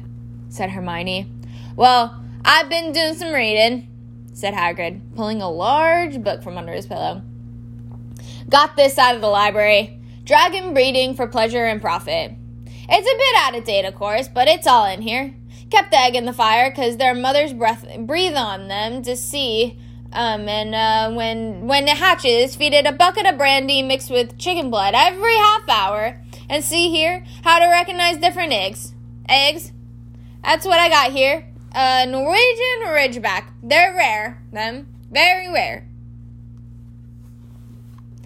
said 0.50 0.70
Hermione. 0.70 1.26
Well, 1.76 2.24
I've 2.46 2.70
been 2.70 2.92
doing 2.92 3.16
some 3.16 3.34
reading, 3.34 3.88
said 4.34 4.54
Hagrid, 4.54 5.02
pulling 5.16 5.42
a 5.42 5.50
large 5.50 6.22
book 6.22 6.44
from 6.44 6.60
under 6.60 6.74
his 6.74 6.86
pillow. 6.86 7.24
Got 8.48 8.76
this 8.76 9.00
out 9.00 9.16
of 9.16 9.22
the 9.22 9.30
library. 9.30 10.00
Dragon 10.26 10.76
breeding 10.76 11.16
for 11.16 11.26
pleasure 11.26 11.66
and 11.66 11.82
profit. 11.82 12.34
It's 12.68 12.84
a 12.88 13.18
bit 13.18 13.36
out 13.38 13.58
of 13.58 13.64
date, 13.64 13.86
of 13.86 13.96
course, 13.96 14.28
but 14.28 14.48
it's 14.48 14.68
all 14.68 14.86
in 14.86 15.02
here. 15.02 15.34
Kept 15.72 15.90
the 15.90 16.00
egg 16.00 16.16
in 16.16 16.28
the 16.28 16.34
fire 16.34 16.70
because 16.70 16.98
their 16.98 17.16
mothers 17.16 17.52
breath, 17.52 17.84
breathe 17.98 18.36
on 18.36 18.68
them 18.68 19.02
to 19.02 19.16
see. 19.16 19.80
Um, 20.14 20.48
and 20.48 20.76
uh, 20.76 21.16
when 21.16 21.66
when 21.66 21.88
it 21.88 21.98
hatches, 21.98 22.56
feed 22.56 22.74
it 22.74 22.86
a 22.86 22.92
bucket 22.92 23.26
of 23.26 23.40
brandy 23.40 23.82
mixed 23.82 24.12
with 24.12 24.38
chicken 24.38 24.70
blood 24.70 24.94
every 24.94 25.36
half 25.36 25.68
hour. 25.68 26.22
And 26.52 26.66
see 26.66 26.90
here 26.90 27.24
how 27.46 27.60
to 27.60 27.66
recognize 27.66 28.18
different 28.18 28.52
eggs. 28.52 28.94
Eggs. 29.30 29.72
That's 30.44 30.66
what 30.66 30.80
I 30.80 30.90
got 30.90 31.14
here. 31.14 31.48
Uh, 31.74 32.06
Norwegian 32.10 32.88
Ridgeback. 32.88 33.46
They're 33.64 33.96
rare. 33.96 34.44
Them 34.52 34.88
very 35.10 35.50
rare. 35.50 35.88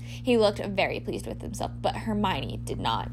He 0.01 0.39
looked 0.39 0.58
very 0.58 1.00
pleased 1.00 1.27
with 1.27 1.44
himself, 1.44 1.72
but 1.84 1.96
Hermione 1.96 2.62
did 2.65 2.79
not. 2.79 3.12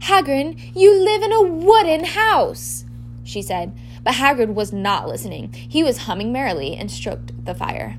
Hagrid, 0.00 0.74
you 0.74 0.98
live 1.04 1.22
in 1.22 1.32
a 1.32 1.42
wooden 1.42 2.04
house, 2.04 2.86
she 3.22 3.42
said. 3.42 3.76
But 4.02 4.14
Hagrid 4.14 4.54
was 4.54 4.72
not 4.72 5.06
listening. 5.06 5.52
He 5.52 5.84
was 5.84 5.98
humming 5.98 6.32
merrily 6.32 6.74
and 6.74 6.90
stroked 6.90 7.44
the 7.44 7.54
fire. 7.54 7.98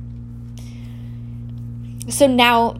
So 2.10 2.25
now 2.25 2.79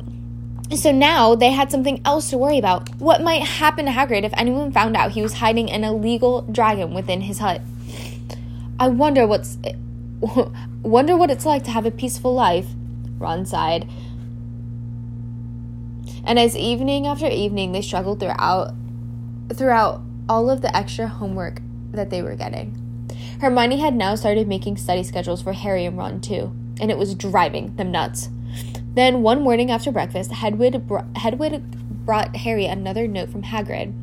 so 0.74 0.91
now 0.91 1.36
they 1.36 1.51
had 1.51 1.69
something 1.69 2.01
else 2.05 2.29
to 2.31 2.38
worry 2.38 2.57
about. 2.57 2.89
What 2.95 3.22
might 3.22 3.43
happen 3.43 3.86
to 3.86 3.91
Hagrid 3.91 4.24
if 4.24 4.34
anyone 4.36 4.72
found 4.72 4.98
out 4.98 5.12
he 5.12 5.22
was 5.22 5.34
hiding 5.34 5.72
an 5.72 5.84
illegal 5.84 6.41
dragon 6.43 6.93
within 6.93 7.22
his 7.22 7.39
hut? 7.39 7.62
I 8.79 8.88
wonder 8.88 9.27
what's 9.27 9.57
wonder 10.81 11.15
what 11.15 11.29
it's 11.29 11.45
like 11.45 11.63
to 11.65 11.72
have 11.72 11.86
a 11.86 11.91
peaceful 11.91 12.34
life, 12.34 12.67
Ron 13.17 13.45
sighed. 13.45 13.88
And 16.25 16.39
as 16.39 16.57
evening 16.57 17.05
after 17.05 17.27
evening 17.27 17.72
they 17.72 17.81
struggled 17.81 18.19
throughout 18.19 18.74
throughout 19.53 20.01
all 20.27 20.50
of 20.50 20.62
the 20.62 20.75
extra 20.75 21.07
homework 21.07 21.62
that 21.91 22.10
they 22.10 22.22
were 22.22 22.36
getting. 22.36 22.81
Hermione 23.39 23.79
had 23.79 23.95
now 23.95 24.15
started 24.15 24.48
making 24.48 24.77
study 24.77 25.03
schedules 25.03 25.41
for 25.41 25.53
Harry 25.53 25.86
and 25.86 25.98
Ron 25.98 26.22
too, 26.22 26.51
and 26.79 26.89
it 26.89 26.98
was 26.98 27.13
driving 27.13 27.75
them 27.75 27.91
nuts. 27.91 28.29
Then 28.95 29.21
one 29.21 29.43
morning 29.43 29.71
after 29.71 29.91
breakfast, 29.91 30.31
Hedwig, 30.31 30.87
br- 30.87 30.99
Hedwig 31.17 31.61
brought 32.05 32.37
Harry 32.37 32.65
another 32.65 33.07
note 33.07 33.29
from 33.29 33.43
Hagrid. 33.43 33.93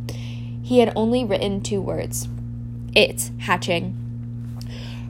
He 0.63 0.81
had 0.81 0.93
only 0.95 1.25
written 1.25 1.63
two 1.63 1.81
words 1.81 2.29
It's 2.95 3.31
hatching. 3.39 3.99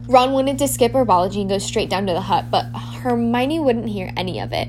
Ron 0.07 0.33
wanted 0.33 0.59
to 0.59 0.69
skip 0.69 0.93
herbology 0.93 1.41
and 1.41 1.51
go 1.51 1.59
straight 1.59 1.91
down 1.91 2.07
to 2.07 2.13
the 2.13 2.21
hut, 2.21 2.47
but 2.51 2.67
Hermione 2.77 3.59
wouldn't 3.59 3.89
hear 3.89 4.13
any 4.17 4.39
of 4.39 4.53
it. 4.53 4.69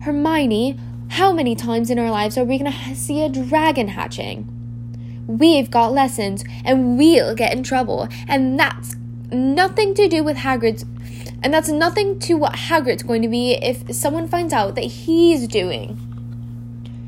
Hermione, 0.00 0.78
how 1.08 1.32
many 1.32 1.54
times 1.54 1.90
in 1.90 1.98
our 1.98 2.10
lives 2.10 2.38
are 2.38 2.44
we 2.44 2.58
going 2.58 2.72
to 2.72 2.94
see 2.94 3.22
a 3.22 3.28
dragon 3.28 3.88
hatching? 3.88 4.48
We've 5.26 5.70
got 5.70 5.92
lessons 5.92 6.42
and 6.64 6.96
we'll 6.96 7.34
get 7.34 7.52
in 7.52 7.62
trouble, 7.62 8.08
and 8.26 8.58
that's 8.58 8.96
nothing 9.30 9.94
to 9.94 10.08
do 10.08 10.24
with 10.24 10.38
Hagrid's 10.38 10.84
and 11.44 11.52
that's 11.52 11.68
nothing 11.68 12.18
to 12.20 12.34
what 12.34 12.54
Hagrid's 12.54 13.02
going 13.02 13.20
to 13.20 13.28
be 13.28 13.52
if 13.52 13.94
someone 13.94 14.26
finds 14.26 14.54
out 14.54 14.74
that 14.76 14.84
he's 14.84 15.46
doing. 15.46 16.00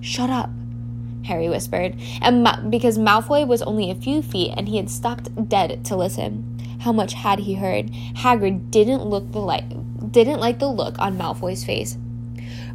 Shut 0.03 0.29
up, 0.29 0.51
Harry 1.25 1.49
whispered, 1.49 1.99
and 2.21 2.45
Ma- 2.45 2.61
because 2.61 2.99
Malfoy 2.99 3.47
was 3.47 3.63
only 3.63 3.91
a 3.91 3.95
few 3.95 4.21
feet 4.21 4.53
and 4.55 4.69
he 4.69 4.77
had 4.77 4.91
stopped 4.91 5.49
dead 5.49 5.85
to 5.87 5.97
listen. 5.97 6.53
How 6.83 6.93
much 6.93 7.15
had 7.15 7.41
he 7.41 7.55
heard? 7.55 7.91
Hagrid 7.91 8.71
didn't 8.71 9.07
look 9.07 9.33
the 9.33 9.41
like 9.41 9.65
didn't 10.13 10.39
like 10.39 10.59
the 10.59 10.69
look 10.69 10.99
on 10.99 11.17
Malfoy's 11.17 11.65
face. 11.65 11.97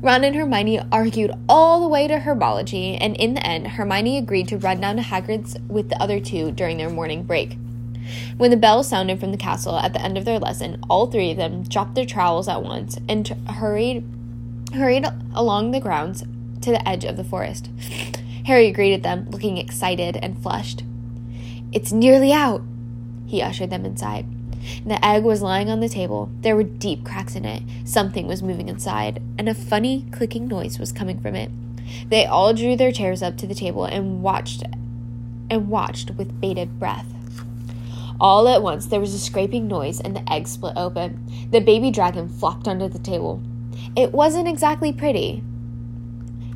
Ron 0.02 0.24
and 0.24 0.36
Hermione 0.36 0.82
argued 0.92 1.32
all 1.48 1.80
the 1.80 1.88
way 1.88 2.08
to 2.08 2.18
herbology, 2.18 2.98
and 3.00 3.16
in 3.18 3.36
the 3.36 3.46
end, 3.46 3.68
Hermione 3.68 4.18
agreed 4.18 4.48
to 4.48 4.58
run 4.58 4.82
down 4.82 4.96
to 4.96 5.04
Hagrid's 5.04 5.56
with 5.68 5.90
the 5.90 6.02
other 6.02 6.20
two 6.20 6.52
during 6.52 6.78
their 6.78 6.90
morning 6.90 7.24
break. 7.24 7.56
When 8.38 8.52
the 8.52 8.58
bell 8.58 8.84
sounded 8.84 9.20
from 9.20 9.32
the 9.32 9.38
castle 9.38 9.78
at 9.78 9.94
the 9.94 10.02
end 10.02 10.18
of 10.18 10.26
their 10.26 10.40
lesson, 10.40 10.82
all 10.90 11.08
three 11.08 11.32
of 11.32 11.38
them 11.38 11.64
dropped 11.64 11.96
their 11.96 12.06
trowels 12.06 12.48
at 12.48 12.64
once 12.64 12.98
and 13.08 13.26
t- 13.26 13.36
hurried 13.48 14.04
hurried 14.74 15.06
along 15.34 15.72
the 15.72 15.80
grounds 15.80 16.24
to 16.62 16.72
the 16.72 16.88
edge 16.88 17.04
of 17.04 17.18
the 17.18 17.24
forest. 17.24 17.70
Harry 18.46 18.72
greeted 18.72 19.04
them, 19.04 19.30
looking 19.30 19.58
excited 19.58 20.18
and 20.18 20.42
flushed. 20.42 20.84
It's 21.72 21.92
nearly 21.92 22.34
out, 22.34 22.62
he 23.26 23.42
ushered 23.42 23.70
them 23.70 23.86
inside. 23.86 24.26
The 24.86 25.04
egg 25.04 25.24
was 25.24 25.42
lying 25.42 25.70
on 25.70 25.80
the 25.80 25.90
table. 25.90 26.30
There 26.42 26.56
were 26.56 26.64
deep 26.64 27.04
cracks 27.04 27.36
in 27.36 27.46
it. 27.46 27.64
Something 27.84 28.28
was 28.28 28.44
moving 28.44 28.70
inside, 28.70 29.22
and 29.38 29.50
a 29.50 29.54
funny 29.54 30.06
clicking 30.12 30.48
noise 30.48 30.80
was 30.80 30.92
coming 30.92 31.20
from 31.20 31.36
it. 31.36 31.50
They 32.10 32.26
all 32.26 32.54
drew 32.54 32.76
their 32.76 32.92
chairs 32.92 33.24
up 33.24 33.38
to 33.38 33.48
the 33.48 33.56
table 33.56 33.86
and 33.86 34.22
watched 34.22 34.64
and 35.50 35.70
watched 35.70 36.12
with 36.12 36.40
bated 36.40 36.80
breath. 36.80 37.08
All 38.22 38.48
at 38.48 38.62
once, 38.62 38.86
there 38.86 39.00
was 39.00 39.16
a 39.16 39.20
scraping 39.20 39.68
noise 39.68 40.00
and 40.00 40.16
the 40.16 40.32
egg 40.32 40.48
split 40.48 40.74
open. 40.76 41.26
The 41.50 41.60
baby 41.60 41.90
dragon 41.90 42.30
flopped 42.30 42.68
under 42.68 42.88
the 42.88 43.00
table. 43.00 43.42
It 43.96 44.12
wasn't 44.12 44.48
exactly 44.48 44.94
pretty. 44.94 45.44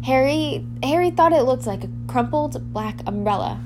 Harry 0.04 0.64
Harry 0.84 1.10
thought 1.10 1.34
it 1.34 1.42
looked 1.42 1.66
like 1.66 1.84
a 1.84 1.90
crumpled 2.06 2.72
black 2.72 3.00
umbrella. 3.08 3.60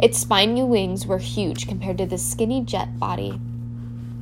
Its 0.00 0.18
spiny 0.18 0.64
wings 0.64 1.06
were 1.06 1.18
huge 1.18 1.68
compared 1.68 1.98
to 1.98 2.06
the 2.06 2.18
skinny 2.18 2.64
jet 2.64 2.98
body, 2.98 3.40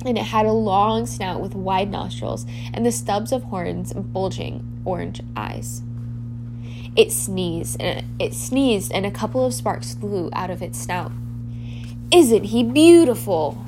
and 0.05 0.19
it 0.19 0.25
had 0.25 0.45
a 0.45 0.51
long 0.51 1.07
snout 1.07 1.41
with 1.41 1.55
wide 1.55 1.89
nostrils 1.89 2.45
and 2.75 2.85
the 2.85 2.91
stubs 2.91 3.31
of 3.31 3.45
horns 3.45 3.91
and 3.91 4.13
bulging 4.13 4.83
orange 4.85 5.21
eyes. 5.35 5.81
It 6.95 7.11
sneezed, 7.11 7.81
and 7.81 8.05
it 8.21 8.35
sneezed, 8.35 8.91
and 8.91 9.03
a 9.03 9.09
couple 9.09 9.43
of 9.43 9.55
sparks 9.55 9.95
flew 9.95 10.29
out 10.31 10.51
of 10.51 10.61
its 10.61 10.79
snout. 10.79 11.11
Isn't 12.11 12.45
he 12.45 12.63
beautiful? 12.63 13.65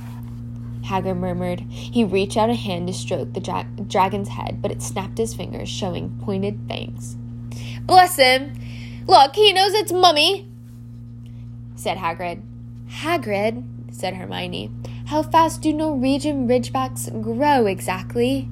Hagrid 0.83 1.17
murmured. 1.17 1.61
He 1.61 2.03
reached 2.03 2.37
out 2.37 2.49
a 2.49 2.55
hand 2.55 2.87
to 2.87 2.93
stroke 2.93 3.33
the 3.33 3.39
dra- 3.41 3.67
dragon's 3.87 4.29
head, 4.29 4.61
but 4.61 4.71
it 4.71 4.81
snapped 4.81 5.17
his 5.17 5.33
fingers, 5.33 5.67
showing 5.67 6.17
pointed 6.23 6.59
fangs. 6.67 7.17
Bless 7.85 8.15
him! 8.15 8.53
Look, 9.05 9.35
he 9.35 9.53
knows 9.53 9.73
it's 9.73 9.91
Mummy! 9.91 10.47
said 11.75 11.97
Hagrid. 11.97 12.41
Hagrid, 12.89 13.63
said 13.91 14.15
Hermione. 14.15 14.71
How 15.07 15.23
fast 15.23 15.61
do 15.61 15.73
Norwegian 15.73 16.47
ridgebacks 16.47 17.21
grow 17.21 17.65
exactly? 17.65 18.49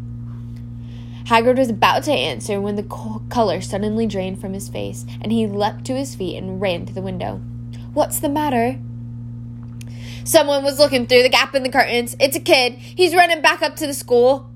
Hagrid 1.26 1.58
was 1.58 1.70
about 1.70 2.04
to 2.04 2.12
answer 2.12 2.62
when 2.62 2.76
the 2.76 2.84
co- 2.84 3.24
color 3.30 3.60
suddenly 3.62 4.06
drained 4.06 4.40
from 4.40 4.54
his 4.54 4.70
face, 4.70 5.06
and 5.22 5.32
he 5.32 5.48
leapt 5.48 5.86
to 5.86 5.96
his 5.96 6.16
feet 6.16 6.38
and 6.38 6.62
ran 6.62 6.86
to 6.86 6.94
the 6.94 7.02
window. 7.02 7.42
What's 7.94 8.20
the 8.20 8.30
matter? 8.30 8.80
Someone 10.26 10.64
was 10.64 10.80
looking 10.80 11.06
through 11.06 11.22
the 11.22 11.30
gap 11.30 11.54
in 11.54 11.62
the 11.62 11.70
curtains. 11.70 12.16
It's 12.20 12.36
a 12.36 12.40
kid. 12.40 12.74
He's 12.74 13.14
running 13.14 13.44
back 13.44 13.62
up 13.62 13.76
to 13.76 13.86
the 13.86 13.94
school. 13.94 14.50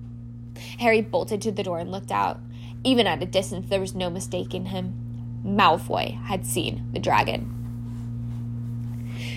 Harry 0.79 0.99
bolted 0.99 1.43
to 1.43 1.51
the 1.51 1.61
door 1.61 1.77
and 1.77 1.91
looked 1.91 2.11
out. 2.11 2.39
Even 2.83 3.05
at 3.05 3.21
a 3.21 3.27
distance, 3.27 3.69
there 3.69 3.79
was 3.79 3.93
no 3.93 4.09
mistaking 4.09 4.65
him. 4.65 5.41
Malfoy 5.45 6.19
had 6.23 6.47
seen 6.47 6.89
the 6.91 6.99
dragon. 6.99 7.55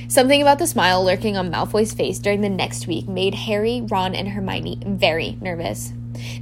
Something 0.08 0.40
about 0.40 0.58
the 0.58 0.66
smile 0.66 1.04
lurking 1.04 1.36
on 1.36 1.52
Malfoy's 1.52 1.92
face 1.92 2.18
during 2.18 2.40
the 2.40 2.48
next 2.48 2.86
week 2.86 3.06
made 3.06 3.34
Harry, 3.34 3.82
Ron, 3.82 4.14
and 4.14 4.28
Hermione 4.28 4.80
very 4.86 5.36
nervous. 5.42 5.92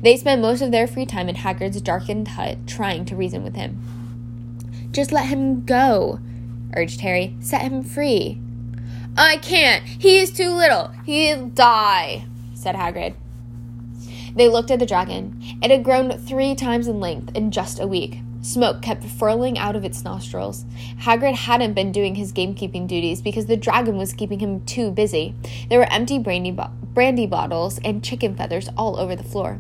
They 0.03 0.17
spent 0.17 0.41
most 0.41 0.63
of 0.63 0.71
their 0.71 0.87
free 0.87 1.07
time 1.07 1.29
in 1.29 1.35
Hagrid's 1.35 1.81
darkened 1.81 2.29
hut 2.29 2.59
trying 2.65 3.07
to 3.07 3.17
reason 3.17 3.43
with 3.43 3.57
him. 3.57 4.89
Just 4.93 5.11
let 5.11 5.27
him 5.27 5.65
go, 5.65 6.21
urged 6.77 7.01
Harry. 7.01 7.37
Set 7.41 7.63
him 7.63 7.83
free. 7.83 8.41
I 9.17 9.37
can't. 9.39 9.85
He 9.85 10.19
is 10.19 10.31
too 10.31 10.51
little. 10.51 10.89
He'll 11.05 11.47
die, 11.47 12.27
said 12.55 12.75
Hagrid. 12.75 13.15
They 14.35 14.49
looked 14.49 14.71
at 14.71 14.79
the 14.79 14.87
dragon. 14.87 15.41
It 15.63 15.71
had 15.71 15.85
grown 15.85 16.17
three 16.19 16.55
times 16.55 16.87
in 16.87 17.01
length 17.01 17.37
in 17.37 17.51
just 17.51 17.81
a 17.81 17.87
week. 17.87 18.21
Smoke 18.43 18.81
kept 18.81 19.05
furling 19.05 19.59
out 19.59 19.77
of 19.77 19.85
its 19.85 20.03
nostrils. 20.03 20.65
Hagrid 21.01 21.35
hadn't 21.35 21.75
been 21.75 21.93
doing 21.93 22.15
his 22.15 22.33
gamekeeping 22.33 22.87
duties 22.89 23.21
because 23.21 23.47
the 23.47 23.57
dragon 23.57 23.99
was 23.99 24.15
keeping 24.15 24.39
him 24.39 24.65
too 24.65 24.91
busy. 24.91 25.35
There 25.69 25.79
were 25.79 25.93
empty 25.93 26.19
brandy, 26.19 26.53
bo- 26.53 26.71
brandy 26.95 27.27
bottles 27.27 27.79
and 27.85 28.03
chicken 28.03 28.35
feathers 28.35 28.71
all 28.79 28.99
over 28.99 29.15
the 29.15 29.25
floor. 29.25 29.59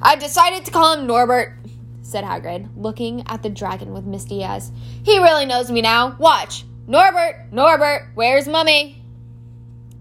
I 0.00 0.14
decided 0.14 0.64
to 0.66 0.70
call 0.70 0.94
him 0.96 1.06
Norbert, 1.06 1.54
said 2.02 2.22
Hagrid, 2.22 2.68
looking 2.76 3.24
at 3.26 3.42
the 3.42 3.50
dragon 3.50 3.92
with 3.92 4.04
misty 4.04 4.44
eyes. 4.44 4.70
He 5.02 5.18
really 5.18 5.46
knows 5.46 5.70
me 5.70 5.82
now. 5.82 6.14
Watch. 6.20 6.64
Norbert! 6.88 7.52
Norbert! 7.52 8.10
Where's 8.14 8.46
Mummy? 8.46 9.02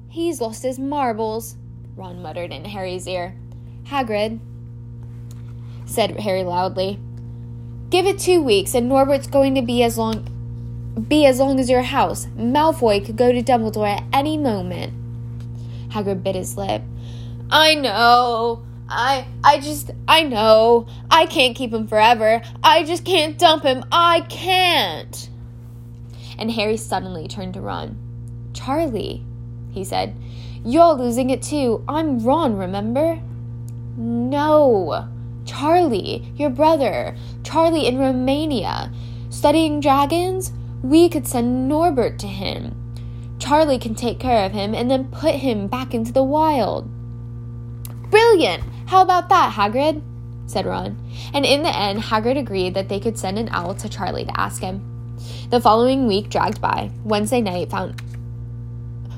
He's 0.08 0.40
lost 0.40 0.62
his 0.62 0.78
marbles, 0.78 1.58
Ron 1.96 2.22
muttered 2.22 2.52
in 2.52 2.64
Harry's 2.66 3.08
ear. 3.08 3.36
Hagrid, 3.86 4.40
said 5.86 6.20
Harry 6.20 6.44
loudly. 6.44 7.00
Give 7.90 8.06
it 8.06 8.20
two 8.20 8.42
weeks 8.42 8.76
and 8.76 8.88
Norbert's 8.88 9.26
going 9.26 9.56
to 9.56 9.64
be 9.64 9.82
as 9.82 9.98
long 9.98 10.32
be 11.08 11.26
as 11.26 11.40
long 11.40 11.60
as 11.60 11.70
your 11.70 11.82
house. 11.82 12.28
Malfoy 12.38 13.04
could 13.06 13.18
go 13.18 13.32
to 13.32 13.42
Dumbledore 13.42 13.98
at 13.98 14.04
any 14.14 14.38
moment. 14.38 14.94
Hagrid 15.90 16.24
bit 16.24 16.36
his 16.36 16.56
lip. 16.56 16.84
I 17.50 17.76
know. 17.76 18.64
I 18.88 19.28
I 19.44 19.60
just 19.60 19.90
I 20.08 20.22
know. 20.22 20.88
I 21.10 21.26
can't 21.26 21.56
keep 21.56 21.74
him 21.74 21.88
forever. 21.88 22.42
I 22.64 22.84
just 22.84 23.06
can't 23.06 23.38
dump 23.38 23.64
him. 23.64 23.84
I 23.92 24.22
can't 24.22 25.30
and 26.38 26.52
Harry 26.52 26.78
suddenly 26.78 27.28
turned 27.28 27.54
to 27.56 27.62
Ron. 27.62 27.98
Charlie, 28.54 29.24
he 29.72 29.84
said, 29.84 30.16
you're 30.66 30.94
losing 30.94 31.30
it 31.30 31.44
too. 31.44 31.84
I'm 31.88 32.20
Ron, 32.20 32.58
remember? 32.58 33.20
No, 33.98 35.08
Charlie, 35.46 36.34
your 36.36 36.50
brother, 36.50 37.16
Charlie 37.44 37.86
in 37.86 38.00
Romania. 38.00 38.92
Studying 39.30 39.80
dragons? 39.80 40.52
We 40.82 41.08
could 41.08 41.28
send 41.28 41.68
Norbert 41.70 42.18
to 42.20 42.28
him. 42.28 42.76
Charlie 43.38 43.78
can 43.78 43.94
take 43.94 44.20
care 44.20 44.44
of 44.44 44.54
him 44.54 44.74
and 44.74 44.90
then 44.90 45.12
put 45.12 45.36
him 45.36 45.68
back 45.68 45.94
into 45.94 46.12
the 46.12 46.24
wild. 46.24 46.90
Brilliant! 48.10 48.64
How 48.88 49.04
about 49.04 49.30
that, 49.30 49.54
Hagrid? 49.54 50.02
said 50.48 50.66
Ron. 50.66 50.98
And 51.32 51.46
in 51.46 51.62
the 51.62 51.76
end, 51.76 52.00
Hagrid 52.00 52.40
agreed 52.40 52.74
that 52.74 52.90
they 52.90 53.00
could 53.00 53.20
send 53.20 53.38
an 53.38 53.50
owl 53.52 53.76
to 53.76 53.90
Charlie 53.90 54.26
to 54.26 54.40
ask 54.40 54.62
him. 54.62 54.95
The 55.50 55.62
following 55.62 56.08
week 56.08 56.30
dragged 56.30 56.62
by. 56.62 56.92
Wednesday 57.04 57.42
night 57.42 57.70
found 57.70 58.02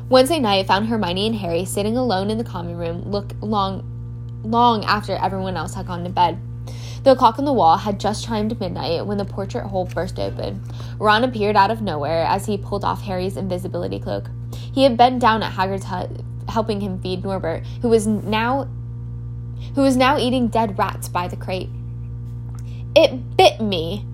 Wednesday 0.10 0.40
night 0.40 0.68
found 0.68 0.88
Hermione 0.88 1.28
and 1.28 1.36
Harry 1.36 1.66
sitting 1.66 1.98
alone 1.98 2.30
in 2.30 2.38
the 2.38 2.44
common 2.44 2.78
room, 2.78 3.12
look 3.12 3.34
long 3.42 3.84
long 4.44 4.86
after 4.86 5.16
everyone 5.16 5.58
else 5.58 5.74
had 5.74 5.88
gone 5.88 6.04
to 6.04 6.10
bed. 6.10 6.40
The 7.04 7.16
clock 7.16 7.40
on 7.40 7.46
the 7.46 7.54
wall 7.54 7.78
had 7.78 8.00
just 8.00 8.26
chimed 8.26 8.60
midnight 8.60 9.06
when 9.06 9.18
the 9.18 9.26
portrait 9.26 9.66
hole 9.66 9.86
burst 9.86 10.20
open. 10.20 10.64
Ron 10.98 11.24
appeared 11.24 11.56
out 11.56 11.72
of 11.72 11.82
nowhere 11.82 12.26
as 12.26 12.46
he 12.46 12.58
pulled 12.58 12.84
off 12.84 13.02
Harry's 13.02 13.38
invisibility 13.38 14.00
cloak. 14.00 14.30
He 14.74 14.84
had 14.84 14.98
been 14.98 15.20
down 15.20 15.44
at 15.44 15.54
Hagrid's 15.54 15.86
hut 15.86 16.10
helping 16.50 16.82
him 16.82 17.02
feed 17.02 17.24
Norbert, 17.24 17.66
who 17.82 17.90
was 17.90 18.08
now 18.08 18.68
who 19.76 19.82
was 19.82 19.98
now 19.98 20.18
eating 20.18 20.48
dead 20.48 20.78
rats 20.78 21.10
by 21.10 21.28
the 21.28 21.36
crate. 21.36 21.70
It 22.96 23.38
bit 23.38 23.60
me, 23.60 24.06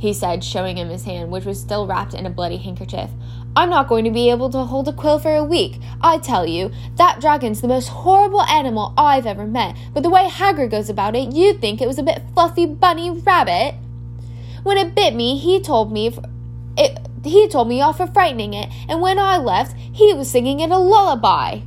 he 0.00 0.14
said, 0.14 0.42
showing 0.42 0.78
him 0.78 0.88
his 0.88 1.04
hand, 1.04 1.30
which 1.30 1.44
was 1.44 1.60
still 1.60 1.86
wrapped 1.86 2.14
in 2.14 2.24
a 2.24 2.30
bloody 2.30 2.56
handkerchief. 2.56 3.10
I'm 3.54 3.68
not 3.68 3.86
going 3.86 4.04
to 4.06 4.10
be 4.10 4.30
able 4.30 4.48
to 4.48 4.64
hold 4.64 4.88
a 4.88 4.94
quill 4.94 5.18
for 5.18 5.34
a 5.34 5.44
week. 5.44 5.78
I 6.00 6.16
tell 6.16 6.46
you, 6.46 6.70
that 6.96 7.20
dragon's 7.20 7.60
the 7.60 7.68
most 7.68 7.88
horrible 7.88 8.40
animal 8.42 8.94
I've 8.96 9.26
ever 9.26 9.46
met, 9.46 9.76
but 9.92 10.02
the 10.02 10.08
way 10.08 10.26
Hagrid 10.26 10.70
goes 10.70 10.88
about 10.88 11.16
it, 11.16 11.34
you'd 11.34 11.60
think 11.60 11.82
it 11.82 11.86
was 11.86 11.98
a 11.98 12.02
bit 12.02 12.22
fluffy 12.32 12.64
bunny 12.64 13.10
rabbit. 13.10 13.74
When 14.62 14.78
it 14.78 14.94
bit 14.94 15.14
me, 15.14 15.36
he 15.36 15.60
told 15.60 15.92
me 15.92 16.16
it, 16.78 16.98
he 17.22 17.46
told 17.46 17.68
me 17.68 17.82
off 17.82 17.98
for 17.98 18.06
frightening 18.06 18.54
it, 18.54 18.70
and 18.88 19.02
when 19.02 19.18
I 19.18 19.36
left, 19.36 19.76
he 19.76 20.14
was 20.14 20.30
singing 20.30 20.60
it 20.60 20.70
a 20.70 20.78
lullaby. 20.78 21.60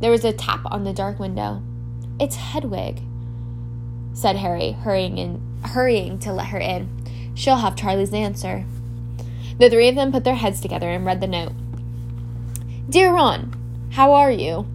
There 0.00 0.10
was 0.10 0.24
a 0.24 0.32
tap 0.32 0.62
on 0.64 0.82
the 0.82 0.92
dark 0.92 1.20
window. 1.20 1.62
It's 2.18 2.34
Hedwig, 2.34 3.00
said 4.12 4.34
Harry, 4.34 4.72
hurrying 4.72 5.18
in, 5.18 5.40
hurrying 5.64 6.18
to 6.20 6.32
let 6.32 6.48
her 6.48 6.58
in. 6.58 7.01
She'll 7.34 7.56
have 7.56 7.76
Charlie's 7.76 8.12
answer. 8.12 8.64
The 9.58 9.70
three 9.70 9.88
of 9.88 9.94
them 9.94 10.12
put 10.12 10.24
their 10.24 10.34
heads 10.34 10.60
together 10.60 10.88
and 10.88 11.04
read 11.04 11.20
the 11.20 11.26
note. 11.26 11.52
Dear 12.88 13.12
Ron, 13.12 13.88
how 13.92 14.12
are 14.12 14.30
you? 14.30 14.66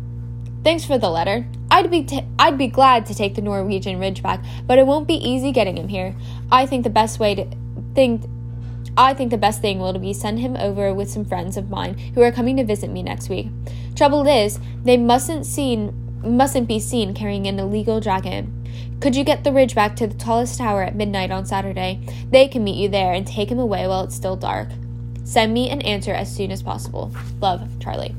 Thanks 0.64 0.86
for 0.86 0.98
the 0.98 1.10
letter. 1.10 1.46
I'd 1.70 1.92
be 1.92 2.04
t- 2.04 2.26
I'd 2.40 2.58
be 2.58 2.68
glad 2.68 3.06
to 3.08 3.16
take 3.16 3.36
the 3.36 3.42
Norwegian 3.42 4.00
Ridgeback, 4.00 4.46
but 4.66 4.80
it 4.80 4.88
won't 4.88 5.08
be 5.08 5.16
easy 5.16 5.52
getting 5.52 5.78
him 5.78 5.88
here. 5.88 6.16
I 6.52 6.66
think 6.66 6.84
the 6.84 6.90
best 6.90 7.20
way 7.20 7.36
to 7.36 7.48
think 7.94 8.24
I 8.98 9.14
think 9.14 9.30
the 9.30 9.38
best 9.38 9.62
thing 9.62 9.80
will 9.80 9.94
be 10.00 10.14
send 10.14 10.40
him 10.40 10.56
over 10.56 10.94
with 10.94 11.10
some 11.10 11.26
friends 11.26 11.58
of 11.58 11.70
mine 11.70 11.98
who 12.16 12.22
are 12.22 12.32
coming 12.32 12.58
to 12.58 12.64
visit 12.64 12.90
me 12.90 13.04
next 13.04 13.30
week. 13.30 13.48
Trouble 13.96 14.28
is, 14.28 14.60
they 14.84 14.98
mustn't 14.98 15.46
seen 15.46 15.94
mustn't 16.24 16.68
be 16.68 16.80
seen 16.80 17.14
carrying 17.14 17.46
an 17.48 17.60
illegal 17.60 18.00
dragon. 18.00 18.57
Could 19.00 19.16
you 19.16 19.24
get 19.24 19.44
the 19.44 19.52
ridgeback 19.52 19.96
to 19.98 20.08
the 20.08 20.16
tallest 20.16 20.58
tower 20.58 20.82
at 20.82 20.96
midnight 20.96 21.30
on 21.30 21.46
Saturday? 21.46 22.02
They 22.32 22.48
can 22.48 22.64
meet 22.64 22.82
you 22.82 22.90
there 22.90 23.14
and 23.14 23.28
take 23.28 23.52
him 23.52 23.60
away 23.60 23.88
while 23.88 24.04
it's 24.04 24.16
still 24.16 24.36
dark. 24.36 24.70
Send 25.24 25.54
me 25.54 25.70
an 25.70 25.82
answer 25.82 26.14
as 26.14 26.36
soon 26.36 26.52
as 26.52 26.64
possible. 26.64 27.12
Love, 27.40 27.70
Charlie. 27.80 28.16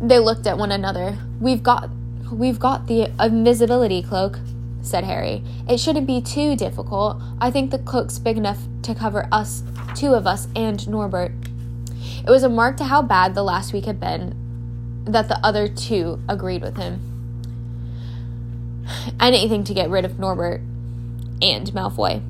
They 0.00 0.18
looked 0.18 0.48
at 0.48 0.58
one 0.58 0.72
another. 0.72 1.16
We've 1.40 1.62
got 1.62 1.90
we've 2.32 2.58
got 2.58 2.88
the 2.88 3.12
invisibility 3.20 4.02
cloak, 4.02 4.40
said 4.82 5.04
Harry. 5.04 5.44
It 5.68 5.78
shouldn't 5.78 6.06
be 6.06 6.20
too 6.20 6.56
difficult. 6.56 7.22
I 7.40 7.52
think 7.52 7.70
the 7.70 7.78
cloak's 7.78 8.18
big 8.18 8.36
enough 8.36 8.58
to 8.82 8.94
cover 8.94 9.28
us, 9.30 9.62
two 9.94 10.14
of 10.14 10.26
us, 10.26 10.48
and 10.56 10.86
Norbert. 10.88 11.32
It 12.26 12.30
was 12.30 12.42
a 12.42 12.48
mark 12.48 12.76
to 12.78 12.84
how 12.84 13.02
bad 13.02 13.34
the 13.34 13.44
last 13.44 13.72
week 13.72 13.84
had 13.84 14.00
been 14.00 14.34
that 15.04 15.28
the 15.28 15.38
other 15.46 15.68
two 15.68 16.20
agreed 16.28 16.62
with 16.62 16.76
him. 16.76 17.17
Anything 19.20 19.64
to 19.64 19.74
get 19.74 19.90
rid 19.90 20.04
of 20.04 20.18
Norbert 20.18 20.60
and 21.42 21.70
Malfoy. 21.72 22.22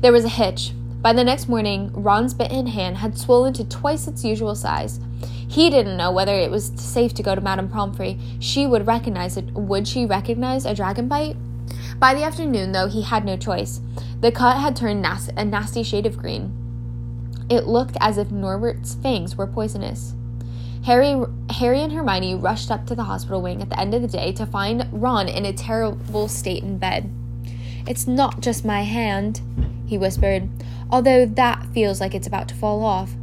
There 0.00 0.12
was 0.12 0.24
a 0.24 0.28
hitch. 0.28 0.72
By 1.00 1.12
the 1.12 1.24
next 1.24 1.48
morning, 1.48 1.90
Ron's 1.92 2.34
bitten 2.34 2.66
hand 2.66 2.98
had 2.98 3.18
swollen 3.18 3.52
to 3.54 3.64
twice 3.64 4.08
its 4.08 4.24
usual 4.24 4.54
size. 4.54 5.00
He 5.46 5.70
didn't 5.70 5.96
know 5.96 6.10
whether 6.10 6.34
it 6.34 6.50
was 6.50 6.72
safe 6.76 7.14
to 7.14 7.22
go 7.22 7.34
to 7.34 7.40
Madame 7.40 7.68
Pomfrey. 7.68 8.18
She 8.40 8.66
would 8.66 8.86
recognize 8.86 9.36
it. 9.36 9.52
Would 9.52 9.86
she 9.86 10.06
recognize 10.06 10.64
a 10.64 10.74
dragon 10.74 11.06
bite? 11.08 11.36
By 11.98 12.14
the 12.14 12.24
afternoon, 12.24 12.72
though, 12.72 12.88
he 12.88 13.02
had 13.02 13.24
no 13.24 13.36
choice. 13.36 13.80
The 14.20 14.32
cut 14.32 14.56
had 14.58 14.76
turned 14.76 15.02
nas- 15.02 15.30
a 15.36 15.44
nasty 15.44 15.82
shade 15.82 16.06
of 16.06 16.18
green. 16.18 16.52
It 17.50 17.66
looked 17.66 17.96
as 18.00 18.18
if 18.18 18.30
Norbert's 18.30 18.94
fangs 18.94 19.36
were 19.36 19.46
poisonous. 19.46 20.14
Harry, 20.84 21.18
Harry 21.48 21.80
and 21.80 21.90
Hermione 21.90 22.34
rushed 22.34 22.70
up 22.70 22.86
to 22.86 22.94
the 22.94 23.04
hospital 23.04 23.40
wing 23.40 23.62
at 23.62 23.70
the 23.70 23.80
end 23.80 23.94
of 23.94 24.02
the 24.02 24.08
day 24.08 24.32
to 24.32 24.44
find 24.44 24.86
Ron 24.92 25.28
in 25.28 25.46
a 25.46 25.52
terrible 25.52 26.28
state 26.28 26.62
in 26.62 26.76
bed. 26.76 27.10
It's 27.86 28.06
not 28.06 28.40
just 28.40 28.66
my 28.66 28.82
hand, 28.82 29.40
he 29.86 29.96
whispered, 29.96 30.46
although 30.90 31.24
that 31.24 31.64
feels 31.72 32.02
like 32.02 32.14
it's 32.14 32.26
about 32.26 32.48
to 32.48 32.54
fall 32.54 32.84
off. 32.84 33.14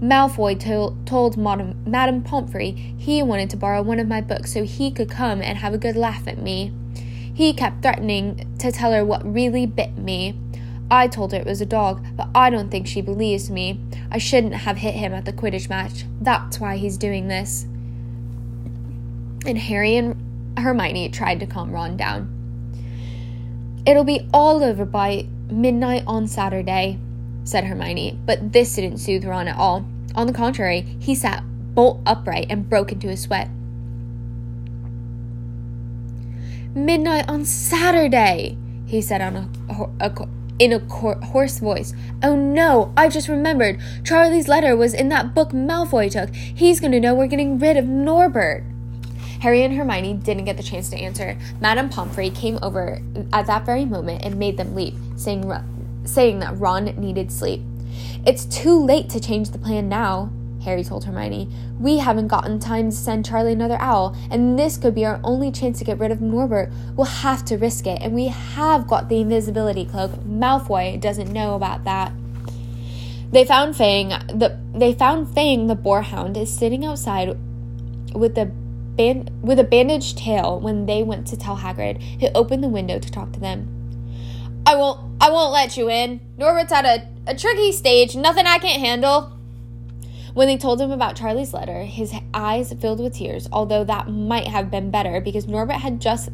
Malfoy 0.00 0.58
to- 0.60 0.96
told 1.04 1.36
Madame, 1.36 1.82
Madame 1.84 2.22
Pomfrey 2.22 2.70
he 2.96 3.20
wanted 3.20 3.50
to 3.50 3.56
borrow 3.56 3.82
one 3.82 3.98
of 3.98 4.06
my 4.06 4.20
books 4.20 4.52
so 4.52 4.62
he 4.62 4.92
could 4.92 5.10
come 5.10 5.42
and 5.42 5.58
have 5.58 5.74
a 5.74 5.78
good 5.78 5.96
laugh 5.96 6.28
at 6.28 6.38
me. 6.38 6.72
He 7.34 7.52
kept 7.52 7.82
threatening 7.82 8.54
to 8.58 8.70
tell 8.70 8.92
her 8.92 9.04
what 9.04 9.24
really 9.24 9.66
bit 9.66 9.98
me. 9.98 10.38
I 10.92 11.08
told 11.08 11.32
her 11.32 11.38
it 11.38 11.46
was 11.46 11.62
a 11.62 11.66
dog, 11.66 12.04
but 12.16 12.28
I 12.34 12.50
don't 12.50 12.70
think 12.70 12.86
she 12.86 13.00
believes 13.00 13.50
me. 13.50 13.80
I 14.10 14.18
shouldn't 14.18 14.52
have 14.52 14.76
hit 14.76 14.92
him 14.92 15.14
at 15.14 15.24
the 15.24 15.32
Quidditch 15.32 15.70
match. 15.70 16.04
That's 16.20 16.60
why 16.60 16.76
he's 16.76 16.98
doing 16.98 17.28
this. 17.28 17.62
And 19.46 19.56
Harry 19.56 19.96
and 19.96 20.58
Hermione 20.58 21.08
tried 21.08 21.40
to 21.40 21.46
calm 21.46 21.72
Ron 21.72 21.96
down. 21.96 22.28
It'll 23.86 24.04
be 24.04 24.28
all 24.34 24.62
over 24.62 24.84
by 24.84 25.28
midnight 25.50 26.04
on 26.06 26.28
Saturday, 26.28 26.98
said 27.44 27.64
Hermione, 27.64 28.20
but 28.26 28.52
this 28.52 28.74
didn't 28.74 28.98
soothe 28.98 29.24
Ron 29.24 29.48
at 29.48 29.56
all. 29.56 29.86
On 30.14 30.26
the 30.26 30.32
contrary, 30.34 30.82
he 31.00 31.14
sat 31.14 31.42
bolt 31.74 32.02
upright 32.04 32.48
and 32.50 32.68
broke 32.68 32.92
into 32.92 33.08
a 33.08 33.16
sweat. 33.16 33.48
Midnight 36.74 37.30
on 37.30 37.46
Saturday, 37.46 38.58
he 38.84 39.00
said 39.00 39.22
on 39.22 39.36
a, 39.36 39.88
a, 40.04 40.28
in 40.62 40.72
a 40.72 40.78
hoarse 40.78 41.58
voice. 41.58 41.92
Oh 42.22 42.36
no, 42.36 42.92
I 42.96 43.08
just 43.08 43.26
remembered. 43.26 43.80
Charlie's 44.04 44.46
letter 44.46 44.76
was 44.76 44.94
in 44.94 45.08
that 45.08 45.34
book 45.34 45.50
Malfoy 45.50 46.08
took. 46.08 46.32
He's 46.32 46.78
going 46.78 46.92
to 46.92 47.00
know 47.00 47.16
we're 47.16 47.26
getting 47.26 47.58
rid 47.58 47.76
of 47.76 47.86
Norbert. 47.86 48.62
Harry 49.40 49.64
and 49.64 49.74
Hermione 49.74 50.14
didn't 50.14 50.44
get 50.44 50.56
the 50.56 50.62
chance 50.62 50.88
to 50.90 50.96
answer. 50.96 51.36
Madame 51.60 51.88
Pomfrey 51.88 52.30
came 52.30 52.60
over 52.62 53.02
at 53.32 53.48
that 53.48 53.66
very 53.66 53.84
moment 53.84 54.24
and 54.24 54.36
made 54.36 54.56
them 54.56 54.72
leave, 54.76 54.96
saying, 55.16 55.52
saying 56.04 56.38
that 56.38 56.56
Ron 56.56 56.84
needed 56.84 57.32
sleep. 57.32 57.60
It's 58.24 58.44
too 58.44 58.78
late 58.78 59.10
to 59.10 59.18
change 59.18 59.50
the 59.50 59.58
plan 59.58 59.88
now, 59.88 60.30
Harry 60.62 60.84
told 60.84 61.04
Hermione. 61.04 61.48
We 61.78 61.98
haven't 61.98 62.28
gotten 62.28 62.58
time 62.58 62.90
to 62.90 62.96
send 62.96 63.24
Charlie 63.24 63.52
another 63.52 63.76
owl, 63.80 64.16
and 64.30 64.58
this 64.58 64.76
could 64.76 64.94
be 64.94 65.04
our 65.04 65.20
only 65.24 65.50
chance 65.50 65.78
to 65.78 65.84
get 65.84 65.98
rid 65.98 66.10
of 66.10 66.20
Norbert. 66.20 66.72
We'll 66.96 67.06
have 67.06 67.44
to 67.46 67.58
risk 67.58 67.86
it, 67.86 68.00
and 68.00 68.14
we 68.14 68.28
have 68.28 68.86
got 68.86 69.08
the 69.08 69.20
invisibility 69.20 69.84
cloak. 69.84 70.12
Malfoy 70.24 71.00
doesn't 71.00 71.32
know 71.32 71.54
about 71.54 71.84
that. 71.84 72.12
They 73.32 73.44
found 73.46 73.76
Fang 73.76 74.10
the 74.28 74.60
they 74.74 74.92
found 74.92 75.34
Fang 75.34 75.66
the 75.66 75.76
boarhound 75.76 76.36
is 76.36 76.52
sitting 76.52 76.84
outside 76.84 77.36
with 78.14 78.36
a 78.36 78.44
band 78.44 79.30
with 79.42 79.58
a 79.58 79.64
bandaged 79.64 80.18
tail 80.18 80.60
when 80.60 80.86
they 80.86 81.02
went 81.02 81.26
to 81.28 81.36
tell 81.36 81.56
Hagrid, 81.56 82.00
He 82.00 82.28
opened 82.28 82.62
the 82.62 82.68
window 82.68 82.98
to 82.98 83.10
talk 83.10 83.32
to 83.32 83.40
them. 83.40 83.68
I 84.66 84.76
won't 84.76 85.00
I 85.20 85.30
won't 85.30 85.52
let 85.52 85.76
you 85.76 85.88
in. 85.88 86.20
Norbert's 86.36 86.72
at 86.72 86.84
a, 86.84 87.06
a 87.26 87.34
tricky 87.34 87.72
stage, 87.72 88.14
nothing 88.14 88.46
I 88.46 88.58
can't 88.58 88.80
handle. 88.80 89.31
When 90.34 90.48
they 90.48 90.56
told 90.56 90.80
him 90.80 90.90
about 90.90 91.16
Charlie's 91.16 91.52
letter, 91.52 91.82
his 91.82 92.14
eyes 92.32 92.72
filled 92.80 93.00
with 93.00 93.14
tears, 93.14 93.48
although 93.52 93.84
that 93.84 94.08
might 94.08 94.48
have 94.48 94.70
been 94.70 94.90
better 94.90 95.20
because 95.20 95.46
Norbert 95.46 95.76
had 95.76 96.00
just 96.00 96.30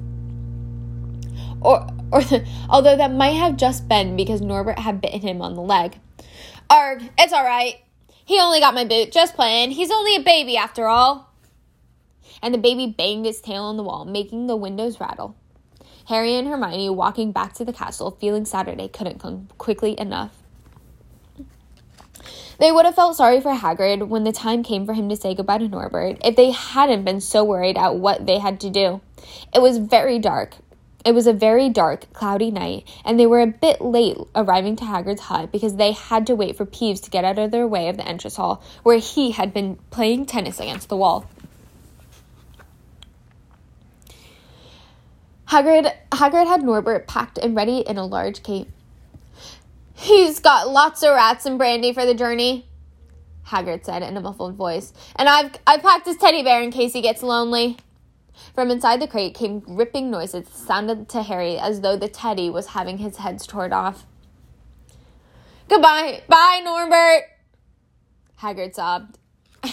or 1.61 1.87
or 2.13 2.23
although 2.71 2.97
that 2.97 3.13
might 3.13 3.31
have 3.31 3.57
just 3.57 3.89
been 3.89 4.17
because 4.17 4.41
Norbert 4.41 4.79
had 4.79 5.01
bitten 5.01 5.21
him 5.21 5.43
on 5.43 5.55
the 5.55 5.63
leg. 5.63 5.99
Arg, 6.71 7.11
it's 7.19 7.33
all 7.33 7.45
right. 7.45 7.77
He 8.25 8.39
only 8.39 8.61
got 8.61 8.75
my 8.75 8.85
boot, 8.85 9.11
just 9.11 9.35
playing. 9.35 9.71
He's 9.73 9.91
only 9.91 10.15
a 10.17 10.21
baby 10.21 10.57
after 10.57 10.87
all. 10.87 11.33
And 12.43 12.53
the 12.53 12.59
baby 12.59 12.87
banged 12.87 13.27
its 13.27 13.41
tail 13.41 13.65
on 13.65 13.77
the 13.77 13.83
wall, 13.83 14.05
making 14.05 14.47
the 14.47 14.57
windows 14.57 15.01
rattle. 15.01 15.35
Harry 16.07 16.35
and 16.37 16.47
Hermione 16.47 16.91
walking 16.91 17.33
back 17.33 17.53
to 17.55 17.65
the 17.65 17.73
castle, 17.73 18.13
feeling 18.13 18.45
Saturday 18.45 18.87
couldn't 18.87 19.19
come 19.19 19.49
quickly 19.59 19.99
enough. 19.99 20.38
They 22.59 22.73
would 22.73 22.85
have 22.85 22.97
felt 22.97 23.17
sorry 23.17 23.41
for 23.41 23.55
Hagrid 23.55 24.09
when 24.09 24.25
the 24.25 24.33
time 24.33 24.65
came 24.65 24.85
for 24.85 24.93
him 24.93 25.09
to 25.09 25.17
say 25.17 25.35
goodbye 25.35 25.59
to 25.59 25.69
Norbert 25.69 26.19
if 26.25 26.35
they 26.35 26.51
hadn't 26.51 27.05
been 27.05 27.21
so 27.21 27.45
worried 27.45 27.79
at 27.79 27.97
what 27.97 28.27
they 28.27 28.39
had 28.39 28.61
to 28.61 28.71
do. 28.71 29.01
It 29.55 29.63
was 29.63 29.79
very 29.79 30.19
dark. 30.19 30.57
It 31.05 31.15
was 31.15 31.29
a 31.29 31.33
very 31.33 31.69
dark, 31.69 32.13
cloudy 32.13 32.51
night, 32.51 32.87
and 33.05 33.19
they 33.19 33.27
were 33.27 33.41
a 33.41 33.47
bit 33.47 33.81
late 33.81 34.17
arriving 34.35 34.75
to 34.77 34.85
Hagrid's 34.85 35.23
hut 35.23 35.53
because 35.53 35.77
they 35.77 35.93
had 35.93 36.27
to 36.27 36.35
wait 36.35 36.57
for 36.57 36.67
Peeves 36.67 37.01
to 37.03 37.11
get 37.11 37.25
out 37.25 37.39
of 37.39 37.53
their 37.53 37.67
way 37.67 37.89
of 37.89 37.97
the 37.97 38.07
entrance 38.07 38.37
hall, 38.37 38.63
where 38.83 38.99
he 38.99 39.31
had 39.31 39.55
been 39.55 39.77
playing 39.91 40.27
tennis 40.27 40.59
against 40.59 40.89
the 40.89 40.97
wall. 40.97 41.27
Hagrid, 45.47 45.95
Hagrid 46.13 46.47
had 46.47 46.63
Norbert 46.63 47.07
packed 47.07 47.39
and 47.39 47.57
ready 47.57 47.79
in 47.79 47.97
a 47.97 48.05
large 48.05 48.43
cape. 48.43 48.69
He's 49.99 50.39
got 50.39 50.71
lots 50.71 51.03
of 51.03 51.11
rats 51.11 51.45
and 51.45 51.59
brandy 51.59 51.93
for 51.93 52.07
the 52.07 52.15
journey. 52.15 52.69
Hagrid 53.49 53.85
said 53.85 54.05
in 54.05 54.17
a 54.17 54.21
muffled 54.21 54.55
voice. 54.55 54.93
And 55.17 55.29
I've, 55.29 55.51
I've 55.67 55.83
packed 55.83 56.07
his 56.07 56.17
teddy 56.17 56.45
bear 56.45 56.63
in 56.63 56.71
case 56.71 56.93
he 56.93 57.01
gets 57.01 57.21
lonely. 57.21 57.79
From 58.55 58.71
inside 58.71 59.01
the 59.01 59.09
crate 59.09 59.35
came 59.35 59.65
ripping 59.67 60.09
noises 60.09 60.45
that 60.45 60.55
sounded 60.55 61.09
to 61.09 61.25
Harry 61.25 61.59
as 61.59 61.81
though 61.81 61.97
the 61.97 62.09
teddy 62.09 62.49
was 62.49 62.69
having 62.69 62.99
his 62.99 63.17
head 63.17 63.41
torn 63.41 63.73
off. 63.73 64.07
Goodbye. 65.69 66.23
Bye, 66.29 66.63
Norbert. 66.65 67.25
Hagrid 68.41 68.77
sobbed. 68.77 69.19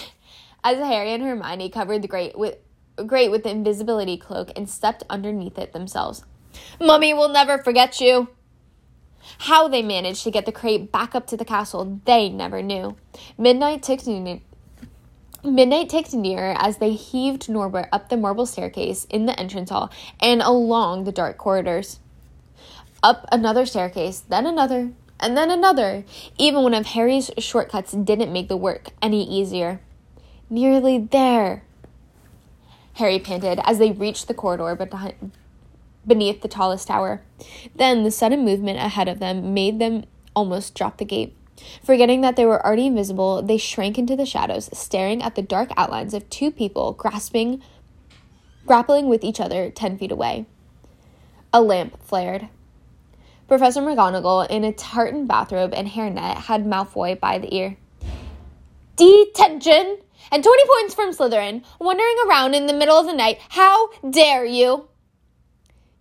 as 0.64 0.78
Harry 0.78 1.12
and 1.12 1.22
Hermione 1.22 1.70
covered 1.70 2.02
the 2.02 2.08
grate 2.08 2.36
with, 2.36 2.56
grate 3.06 3.30
with 3.30 3.44
the 3.44 3.50
invisibility 3.50 4.16
cloak 4.16 4.50
and 4.56 4.68
stepped 4.68 5.04
underneath 5.08 5.56
it 5.56 5.72
themselves. 5.72 6.24
Mummy 6.80 7.14
will 7.14 7.28
never 7.28 7.58
forget 7.58 8.00
you. 8.00 8.28
How 9.38 9.68
they 9.68 9.82
managed 9.82 10.24
to 10.24 10.30
get 10.30 10.46
the 10.46 10.52
crate 10.52 10.92
back 10.92 11.14
up 11.14 11.26
to 11.28 11.36
the 11.36 11.44
castle, 11.44 12.00
they 12.04 12.28
never 12.28 12.62
knew. 12.62 12.96
Midnight 13.38 13.82
ticked 13.82 14.06
midnight 15.44 15.88
ticked 15.88 16.12
near 16.12 16.54
as 16.58 16.78
they 16.78 16.92
heaved 16.92 17.48
Norbert 17.48 17.88
up 17.92 18.08
the 18.08 18.16
marble 18.16 18.46
staircase 18.46 19.04
in 19.10 19.26
the 19.26 19.38
entrance 19.38 19.70
hall 19.70 19.90
and 20.20 20.42
along 20.42 21.04
the 21.04 21.12
dark 21.12 21.36
corridors. 21.38 22.00
Up 23.02 23.26
another 23.30 23.66
staircase, 23.66 24.20
then 24.20 24.46
another, 24.46 24.92
and 25.20 25.36
then 25.36 25.50
another, 25.50 26.04
even 26.38 26.62
one 26.62 26.74
of 26.74 26.86
Harry's 26.86 27.30
shortcuts 27.38 27.92
didn't 27.92 28.32
make 28.32 28.48
the 28.48 28.56
work 28.56 28.88
any 29.00 29.22
easier. 29.22 29.80
Nearly 30.50 30.98
there, 30.98 31.62
Harry 32.94 33.18
panted 33.18 33.60
as 33.64 33.78
they 33.78 33.92
reached 33.92 34.26
the 34.26 34.34
corridor 34.34 34.74
behind, 34.74 35.32
beneath 36.06 36.42
the 36.42 36.48
tallest 36.48 36.88
tower. 36.88 37.22
Then 37.74 38.04
the 38.04 38.10
sudden 38.10 38.44
movement 38.44 38.78
ahead 38.78 39.08
of 39.08 39.18
them 39.18 39.54
made 39.54 39.78
them 39.78 40.04
almost 40.34 40.74
drop 40.74 40.98
the 40.98 41.04
gate. 41.04 41.36
Forgetting 41.82 42.20
that 42.20 42.36
they 42.36 42.44
were 42.44 42.64
already 42.64 42.86
invisible, 42.86 43.42
they 43.42 43.56
shrank 43.56 43.98
into 43.98 44.14
the 44.14 44.26
shadows, 44.26 44.68
staring 44.72 45.22
at 45.22 45.34
the 45.34 45.42
dark 45.42 45.70
outlines 45.76 46.14
of 46.14 46.28
two 46.28 46.50
people 46.50 46.92
grasping 46.92 47.62
grappling 48.66 49.08
with 49.08 49.24
each 49.24 49.40
other 49.40 49.70
ten 49.70 49.96
feet 49.96 50.12
away. 50.12 50.44
A 51.52 51.62
lamp 51.62 52.02
flared. 52.02 52.48
Professor 53.48 53.80
McGonagall, 53.80 54.50
in 54.50 54.64
a 54.64 54.72
tartan 54.72 55.26
bathrobe 55.26 55.72
and 55.72 55.88
hairnet, 55.88 56.36
had 56.36 56.66
Malfoy 56.66 57.18
by 57.18 57.38
the 57.38 57.54
ear. 57.54 57.76
Detention! 58.96 59.98
And 60.32 60.42
20 60.42 60.62
points 60.66 60.94
from 60.94 61.12
Slytherin, 61.12 61.62
wandering 61.78 62.16
around 62.26 62.54
in 62.54 62.66
the 62.66 62.72
middle 62.72 62.98
of 62.98 63.06
the 63.06 63.12
night. 63.12 63.38
How 63.50 63.90
dare 64.10 64.44
you! 64.44 64.88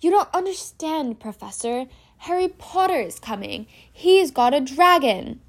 You 0.02 0.12
don't 0.12 0.34
understand, 0.34 1.20
Professor. 1.20 1.86
Harry 2.20 2.48
Potter 2.48 3.00
is 3.00 3.20
coming. 3.20 3.68
He's 3.92 4.32
got 4.32 4.54
a 4.54 4.62
dragon. 4.62 5.42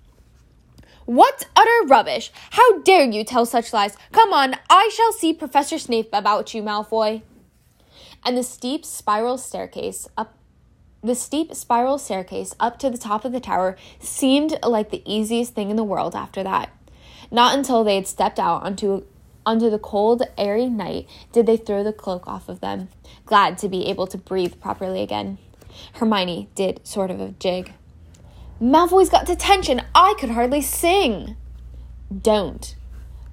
What 1.04 1.46
utter 1.54 1.86
rubbish! 1.86 2.32
How 2.50 2.80
dare 2.80 3.04
you 3.04 3.22
tell 3.22 3.46
such 3.46 3.72
lies? 3.72 3.96
Come 4.10 4.32
on, 4.32 4.56
I 4.68 4.90
shall 4.92 5.12
see 5.12 5.32
Professor 5.32 5.78
Snape 5.78 6.08
about 6.12 6.52
you, 6.52 6.62
Malfoy. 6.62 7.22
And 8.24 8.36
the 8.36 8.42
steep 8.42 8.84
spiral 8.84 9.38
staircase 9.38 10.08
up 10.16 10.34
the 11.02 11.14
steep 11.14 11.54
spiral 11.54 11.98
staircase 11.98 12.52
up 12.58 12.80
to 12.80 12.90
the 12.90 12.98
top 12.98 13.24
of 13.24 13.30
the 13.30 13.38
tower 13.38 13.76
seemed 14.00 14.58
like 14.64 14.90
the 14.90 15.04
easiest 15.06 15.54
thing 15.54 15.70
in 15.70 15.76
the 15.76 15.84
world 15.84 16.16
after 16.16 16.42
that. 16.42 16.70
Not 17.30 17.56
until 17.56 17.84
they 17.84 17.94
had 17.94 18.08
stepped 18.08 18.40
out 18.40 18.64
onto 18.64 19.04
onto 19.46 19.70
the 19.70 19.78
cold, 19.78 20.22
airy 20.36 20.66
night 20.66 21.08
did 21.32 21.46
they 21.46 21.56
throw 21.56 21.82
the 21.82 21.92
cloak 21.92 22.26
off 22.26 22.48
of 22.48 22.60
them, 22.60 22.88
glad 23.24 23.56
to 23.58 23.68
be 23.68 23.86
able 23.86 24.06
to 24.08 24.18
breathe 24.18 24.60
properly 24.60 25.00
again. 25.00 25.38
Hermione 25.94 26.50
did 26.54 26.86
sort 26.86 27.10
of 27.10 27.20
a 27.20 27.30
jig. 27.38 27.72
Malfoy's 28.60 29.08
got 29.08 29.26
detention. 29.26 29.82
I 29.94 30.14
could 30.18 30.30
hardly 30.30 30.62
sing. 30.62 31.36
Don't, 32.22 32.74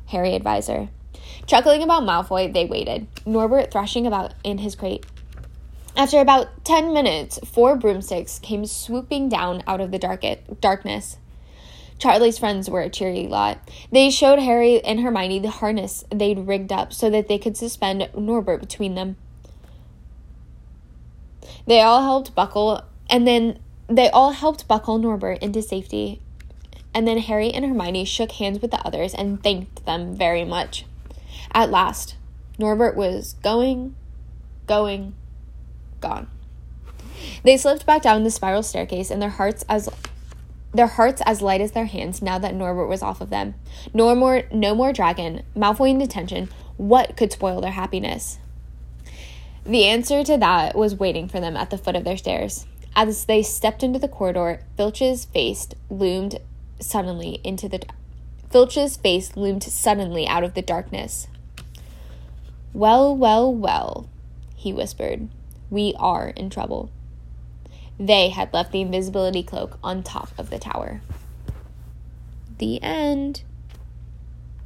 Harry 0.08 0.36
advised 0.36 0.70
her. 0.70 0.90
Chuckling 1.48 1.82
about 1.82 2.04
Malfoy, 2.04 2.54
they 2.54 2.66
waited, 2.66 3.08
Norbert 3.26 3.72
thrashing 3.72 4.06
about 4.08 4.34
in 4.44 4.60
his 4.60 4.76
crate. 4.76 5.06
After 5.96 6.20
about 6.20 6.66
ten 6.66 6.94
minutes, 6.94 7.40
four 7.46 7.76
broomsticks 7.76 8.40
came 8.40 8.66
swooping 8.66 9.30
down 9.30 9.64
out 9.68 9.80
of 9.80 9.92
the 9.92 10.00
dark- 10.00 10.24
darkness. 10.60 11.18
Charlie's 12.04 12.38
friends 12.38 12.70
were 12.70 12.82
a 12.82 12.90
cheery 12.90 13.28
lot. 13.28 13.60
They 13.90 14.12
showed 14.12 14.40
Harry 14.40 14.84
and 14.84 15.00
Hermione 15.00 15.40
the 15.40 15.50
harness 15.50 16.04
they'd 16.10 16.38
rigged 16.38 16.74
up 16.74 16.92
so 16.92 17.10
that 17.10 17.30
they 17.30 17.38
could 17.38 17.56
suspend 17.56 18.10
Norbert 18.14 18.60
between 18.60 18.96
them. 18.96 19.16
They 21.66 21.80
all 21.80 22.02
helped 22.02 22.36
buckle, 22.36 22.84
and 23.10 23.26
then 23.26 23.58
they 23.88 24.10
all 24.10 24.32
helped 24.32 24.68
buckle 24.68 24.98
Norbert 24.98 25.42
into 25.42 25.62
safety. 25.62 26.20
And 26.94 27.08
then 27.08 27.20
Harry 27.20 27.52
and 27.52 27.64
Hermione 27.64 28.04
shook 28.04 28.34
hands 28.34 28.60
with 28.60 28.72
the 28.72 28.86
others 28.86 29.14
and 29.14 29.42
thanked 29.42 29.86
them 29.86 30.14
very 30.14 30.44
much. 30.44 30.86
At 31.54 31.72
last, 31.72 32.18
Norbert 32.60 32.98
was 32.98 33.38
going, 33.42 33.96
going, 34.68 35.16
gone. 36.02 36.28
They 37.46 37.56
slipped 37.56 37.86
back 37.86 38.02
down 38.02 38.26
the 38.26 38.30
spiral 38.30 38.62
staircase, 38.62 39.10
and 39.10 39.22
their 39.22 39.30
hearts 39.30 39.64
as 39.70 39.88
their 40.74 40.88
hearts 40.88 41.22
as 41.26 41.42
light 41.42 41.62
as 41.62 41.72
their 41.72 41.86
hands 41.86 42.22
now 42.22 42.40
that 42.40 42.56
Norbert 42.56 42.88
was 42.88 43.04
off 43.04 43.22
of 43.22 43.30
them. 43.30 43.56
No 43.94 44.14
more 44.16 44.44
no 44.52 44.74
more 44.74 44.94
dragon, 44.94 45.44
Malfoy 45.56 45.92
in 45.92 46.00
detention. 46.00 46.50
What 46.78 47.16
could 47.16 47.32
spoil 47.32 47.62
their 47.62 47.72
happiness? 47.72 48.40
The 49.66 49.86
answer 49.86 50.24
to 50.24 50.38
that 50.38 50.76
was 50.76 50.96
waiting 50.96 51.28
for 51.28 51.40
them 51.40 51.56
at 51.56 51.70
the 51.70 51.78
foot 51.78 51.96
of 51.96 52.04
their 52.04 52.18
stairs. 52.18 52.66
As 52.96 53.26
they 53.26 53.42
stepped 53.42 53.82
into 53.82 53.98
the 53.98 54.08
corridor, 54.08 54.62
Filch's 54.76 55.26
face 55.26 55.68
loomed 55.90 56.40
suddenly 56.80 57.40
into 57.44 57.70
the 57.70 57.82
Filch's 58.50 58.98
face 58.98 59.36
loomed 59.36 59.64
suddenly 59.64 60.28
out 60.28 60.44
of 60.44 60.54
the 60.54 60.62
darkness. 60.62 61.28
Well, 62.74 63.16
well, 63.16 63.54
well, 63.54 64.10
he 64.56 64.74
whispered. 64.74 65.30
We 65.70 65.96
are 65.98 66.30
in 66.30 66.50
trouble. 66.50 66.92
They 68.06 68.28
had 68.28 68.52
left 68.52 68.74
the 68.74 68.82
invisibility 68.82 69.44
cloak 69.44 69.80
on 69.82 70.04
top 70.04 70.38
of 70.38 70.50
the 70.50 70.60
tower. 70.60 71.00
The 72.58 72.84
end. 72.84 73.44